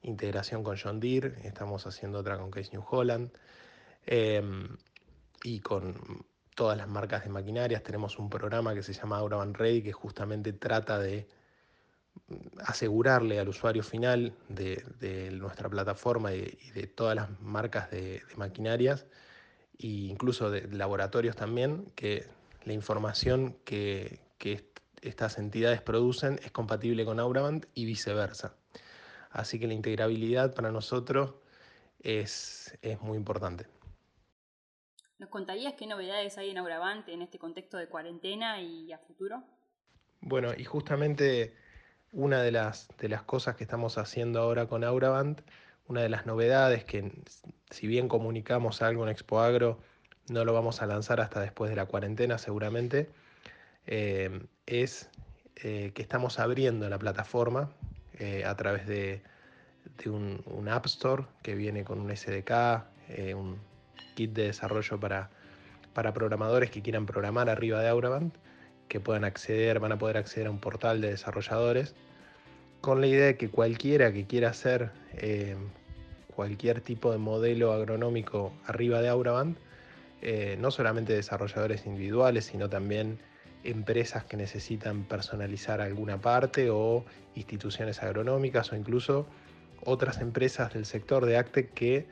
integración 0.02 0.64
con 0.64 0.78
John 0.78 1.00
Deere, 1.00 1.36
estamos 1.44 1.86
haciendo 1.88 2.20
otra 2.20 2.38
con 2.38 2.52
Case 2.52 2.72
New 2.74 2.84
Holland 2.90 3.32
em, 4.06 4.76
y 5.44 5.60
con 5.60 6.26
todas 6.56 6.78
las 6.78 6.88
marcas 6.88 7.24
de 7.24 7.30
maquinarias. 7.30 7.84
Tenemos 7.84 8.20
un 8.20 8.30
programa 8.30 8.74
que 8.74 8.84
se 8.84 8.94
llama 8.94 9.18
Auraban 9.18 9.54
Ready 9.54 9.84
que 9.84 9.94
justamente 9.94 10.54
trata 10.54 11.00
de 11.00 11.28
asegurarle 12.66 13.40
al 13.40 13.50
usuario 13.50 13.84
final 13.84 14.34
de, 14.48 15.30
nuestra 15.34 15.70
plataforma 15.70 16.34
y, 16.34 16.72
de 16.74 16.88
todas 16.88 17.16
las 17.16 17.42
marcas 17.42 17.90
de, 17.92 18.22
maquinarias 18.36 19.06
e 19.80 19.88
incluso 19.88 20.50
de 20.50 20.68
laboratorios 20.68 21.36
también 21.36 21.92
que 21.96 22.26
la 22.66 22.74
información 22.74 23.58
que, 23.66 24.20
estas 25.02 25.40
entidades 25.40 25.82
producen 25.82 26.40
es 26.44 26.52
compatible 26.52 27.06
con 27.06 27.20
Auraband 27.20 27.66
y 27.74 27.86
viceversa. 27.86 28.56
Así 29.32 29.60
que 29.60 29.66
la 29.66 29.74
integrabilidad 29.74 30.54
para 30.54 30.72
nosotros 30.72 31.34
es, 32.04 32.78
es 32.84 33.02
muy 33.02 33.18
importante. 33.18 33.66
¿Nos 35.18 35.30
contarías 35.30 35.74
qué 35.74 35.88
novedades 35.88 36.38
hay 36.38 36.52
en 36.52 36.60
Auraband 36.60 37.10
en 37.10 37.24
este 37.24 37.40
contexto 37.40 37.78
de 37.78 37.88
cuarentena 37.88 38.62
y 38.62 38.92
a 38.92 39.00
futuro? 39.00 39.44
Bueno, 40.20 40.52
y 40.56 40.66
justamente 40.66 41.56
una 42.12 42.42
de 42.42 42.52
las, 42.52 42.88
de 43.00 43.10
las 43.10 43.24
cosas 43.24 43.56
que 43.56 43.64
estamos 43.64 43.98
haciendo 43.98 44.42
ahora 44.42 44.66
con 44.68 44.84
Auraband, 44.84 45.42
una 45.88 46.02
de 46.02 46.10
las 46.10 46.26
novedades 46.26 46.84
que 46.84 47.12
si 47.70 47.88
bien 47.88 48.08
comunicamos 48.08 48.82
algo 48.82 49.04
en 49.04 49.10
Expo 49.10 49.40
Agro, 49.40 49.80
no 50.30 50.46
lo 50.46 50.54
vamos 50.54 50.82
a 50.82 50.86
lanzar 50.86 51.20
hasta 51.22 51.40
después 51.42 51.70
de 51.70 51.76
la 51.76 51.86
cuarentena 51.86 52.38
seguramente, 52.38 53.10
eh, 53.88 54.46
es 54.66 55.10
eh, 55.58 55.92
que 55.94 56.02
estamos 56.02 56.40
abriendo 56.40 56.88
la 56.90 57.00
plataforma 57.00 57.72
eh, 58.20 58.46
a 58.46 58.56
través 58.56 58.88
de, 58.88 59.22
un, 60.06 60.68
App 60.70 60.86
Store 60.86 61.26
que 61.42 61.56
viene 61.56 61.84
con 61.84 62.00
un 62.00 62.16
SDK, 62.16 62.84
un 63.36 63.60
kit 64.16 64.32
de 64.32 64.46
desarrollo 64.46 65.00
para, 65.00 65.30
para 65.94 66.14
programadores 66.14 66.72
que 66.72 66.82
quieran 66.82 67.06
programar 67.06 67.50
arriba 67.50 67.82
de 67.82 67.90
Auraband 67.90 68.34
que 68.92 69.00
puedan 69.00 69.24
acceder, 69.24 69.80
van 69.80 69.94
a 69.94 69.98
poder 69.98 70.18
acceder 70.18 70.48
a 70.48 70.52
un 70.52 70.60
portal 70.60 71.00
de 71.00 71.12
desarrolladores 71.12 71.96
con 72.82 73.00
la 73.00 73.08
idea 73.08 73.28
de 73.28 73.38
que 73.38 73.48
cualquiera 73.48 74.12
que 74.12 74.26
quiera 74.28 74.50
hacer 74.50 74.92
eh, 75.14 75.56
cualquier 76.36 76.82
tipo 76.82 77.10
de 77.14 77.18
modelo 77.18 77.72
agronómico 77.72 78.52
arriba 78.66 79.02
de 79.02 79.08
Auraband, 79.08 79.56
eh, 80.22 80.58
no 80.60 80.72
solamente 80.72 81.14
desarrolladores 81.14 81.86
individuales, 81.86 82.44
sino 82.44 82.70
también 82.70 83.18
empresas 83.64 84.26
que 84.26 84.36
necesitan 84.36 85.06
personalizar 85.06 85.80
alguna 85.80 86.20
parte 86.20 86.70
o 86.70 87.06
instituciones 87.36 88.04
agronómicas 88.04 88.74
o 88.74 88.76
incluso 88.76 89.26
otras 89.86 90.20
empresas 90.20 90.74
del 90.74 90.86
sector 90.86 91.26
de 91.26 91.38
ACTE 91.38 91.70
que 91.70 92.08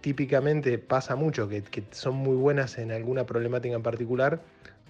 típicamente 0.00 0.78
pasa 0.78 1.16
mucho, 1.16 1.50
que 1.50 1.84
son 1.90 2.14
muy 2.14 2.36
buenas 2.36 2.78
en 2.78 2.92
alguna 2.92 3.26
problemática 3.26 3.74
en 3.74 3.82
particular, 3.82 4.40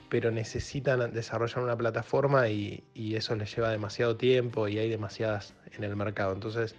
pero 0.08 0.30
necesitan 0.30 1.12
desarrollar 1.12 1.62
una 1.62 1.76
plataforma 1.76 2.48
y, 2.48 2.82
eso 2.94 3.34
les 3.36 3.54
lleva 3.54 3.70
demasiado 3.70 4.16
tiempo 4.16 4.68
y 4.68 4.78
hay 4.78 4.88
demasiadas 4.88 5.54
en 5.76 5.84
el 5.84 5.96
mercado. 5.96 6.32
Entonces, 6.32 6.74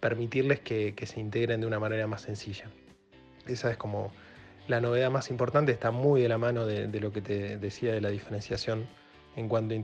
permitirles 0.00 0.60
que, 0.60 0.94
se 1.04 1.20
integren 1.20 1.60
de 1.60 1.66
una 1.66 1.78
manera 1.78 2.06
más 2.06 2.22
sencilla. 2.22 2.66
Esa 3.46 3.70
es 3.70 3.76
como 3.76 4.12
la 4.66 4.80
novedad 4.80 5.10
más 5.10 5.30
importante, 5.30 5.72
está 5.72 5.90
muy 5.90 6.22
de 6.22 6.28
la 6.28 6.38
mano 6.38 6.66
de, 6.66 7.00
lo 7.00 7.12
que 7.12 7.22
te 7.22 7.58
decía 7.58 7.92
de 7.92 8.00
la 8.00 8.10
diferenciación 8.10 8.86
en 9.36 9.48
cuanto 9.48 9.74
a 9.74 9.76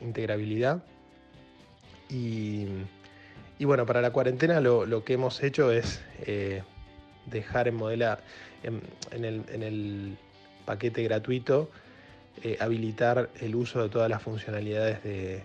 integrabilidad. 0.00 0.82
Y, 2.08 2.66
bueno, 3.60 3.86
para 3.86 4.00
la 4.00 4.10
cuarentena 4.10 4.60
lo, 4.60 5.04
que 5.04 5.14
hemos 5.14 5.42
hecho 5.42 5.70
es 5.70 6.02
eh, 6.26 6.62
dejar 7.26 7.68
en 7.68 7.76
modelar 7.76 8.22
en 8.62 9.62
el 9.62 10.18
paquete 10.64 11.02
gratuito 11.02 11.70
eh, 12.42 12.56
habilitar 12.60 13.30
el 13.40 13.54
uso 13.54 13.82
de 13.82 13.88
todas 13.88 14.08
las 14.08 14.22
funcionalidades 14.22 15.02
de, 15.02 15.44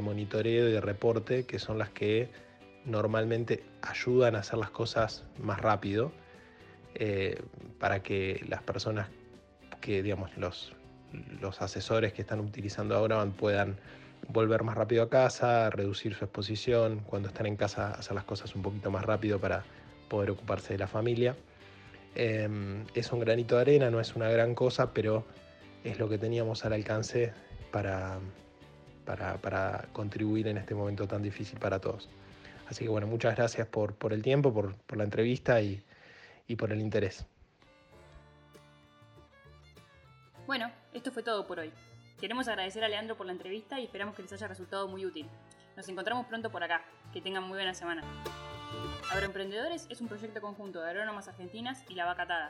monitoreo 0.00 0.68
y 0.68 0.72
de 0.72 0.80
reporte, 0.80 1.44
que 1.44 1.58
son 1.58 1.78
las 1.78 1.90
que 1.90 2.28
normalmente 2.84 3.62
ayudan 3.82 4.34
a 4.36 4.40
hacer 4.40 4.58
las 4.58 4.70
cosas 4.70 5.24
más 5.38 5.60
rápido, 5.60 6.12
eh, 6.94 7.40
para 7.78 8.02
que 8.02 8.44
las 8.48 8.62
personas 8.62 9.08
que, 9.80 10.02
digamos, 10.02 10.36
los, 10.36 10.72
los 11.40 11.60
asesores 11.62 12.12
que 12.12 12.22
están 12.22 12.40
utilizando 12.40 12.96
ahora 12.96 13.24
puedan 13.26 13.76
volver 14.28 14.62
más 14.62 14.76
rápido 14.76 15.02
a 15.02 15.10
casa, 15.10 15.70
reducir 15.70 16.14
su 16.14 16.24
exposición, 16.24 17.00
cuando 17.06 17.28
están 17.28 17.46
en 17.46 17.56
casa 17.56 17.92
hacer 17.92 18.14
las 18.14 18.24
cosas 18.24 18.54
un 18.54 18.62
poquito 18.62 18.90
más 18.90 19.04
rápido 19.04 19.38
para 19.38 19.64
poder 20.08 20.30
ocuparse 20.30 20.72
de 20.72 20.78
la 20.78 20.86
familia. 20.86 21.36
Em, 22.14 22.84
es 22.94 23.12
un 23.12 23.20
granito 23.20 23.56
de 23.56 23.60
arena, 23.62 23.90
no 23.90 24.00
es 24.00 24.16
una 24.16 24.28
gran 24.30 24.54
cosa, 24.54 24.92
pero 24.92 25.24
es 25.90 25.98
lo 25.98 26.08
que 26.08 26.18
teníamos 26.18 26.64
al 26.64 26.72
alcance 26.72 27.32
para, 27.70 28.18
para, 29.04 29.88
contribuir 29.92 30.48
en 30.48 30.58
este 30.58 30.74
momento 30.74 31.06
tan 31.06 31.22
difícil 31.22 31.58
para 31.58 31.80
todos. 31.80 32.08
Así 32.68 32.84
que 32.84 32.90
bueno, 32.90 33.06
muchas 33.06 33.36
gracias 33.36 33.68
por, 33.68 33.94
por 33.94 34.12
el 34.12 34.22
tiempo, 34.22 34.52
por, 34.52 34.74
la 34.96 35.04
entrevista 35.04 35.60
y, 35.60 35.80
y 36.48 36.56
por 36.56 36.72
el 36.72 36.80
interés. 36.80 37.24
Bueno, 40.46 40.70
esto 40.92 41.12
fue 41.12 41.22
todo 41.22 41.46
por 41.46 41.60
hoy. 41.60 41.72
Queremos 42.20 42.48
agradecer 42.48 42.82
a 42.82 42.88
Leandro 42.88 43.16
por 43.16 43.26
la 43.26 43.32
entrevista 43.32 43.78
y 43.78 43.84
esperamos 43.84 44.16
que 44.16 44.22
les 44.22 44.32
haya 44.32 44.48
resultado 44.48 44.88
muy 44.88 45.04
útil. 45.06 45.28
Nos 45.76 45.88
encontramos 45.88 46.26
pronto 46.26 46.50
por 46.50 46.64
acá. 46.64 46.82
Que 47.12 47.20
tengan 47.20 47.44
muy 47.44 47.58
buena 47.58 47.74
semana. 47.74 48.02
Agroemprendedores 49.12 49.86
es 49.90 50.00
un 50.00 50.08
proyecto 50.08 50.40
conjunto 50.40 50.80
de 50.80 50.90
agrónomas 50.90 51.28
argentinas 51.28 51.84
y 51.88 51.94
la 51.94 52.06
vacatada. 52.06 52.48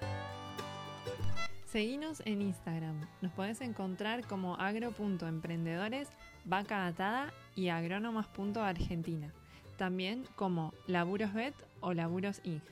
Seguinos 1.67 2.23
en 2.25 2.43
Instagram. 2.43 2.95
Nos 3.21 3.33
podés 3.33 3.61
encontrar 3.61 4.25
como 4.27 4.55
agro.emprendedores, 4.55 6.09
vaca 6.45 6.87
atada 6.87 7.35
y 7.57 7.69
agrónomas.argentina. 7.69 9.33
También 9.77 10.25
como 10.37 10.73
Laburos 10.87 11.35
Bet 11.35 11.55
o 11.81 11.93
Laburos 11.93 12.41
Inc. 12.45 12.63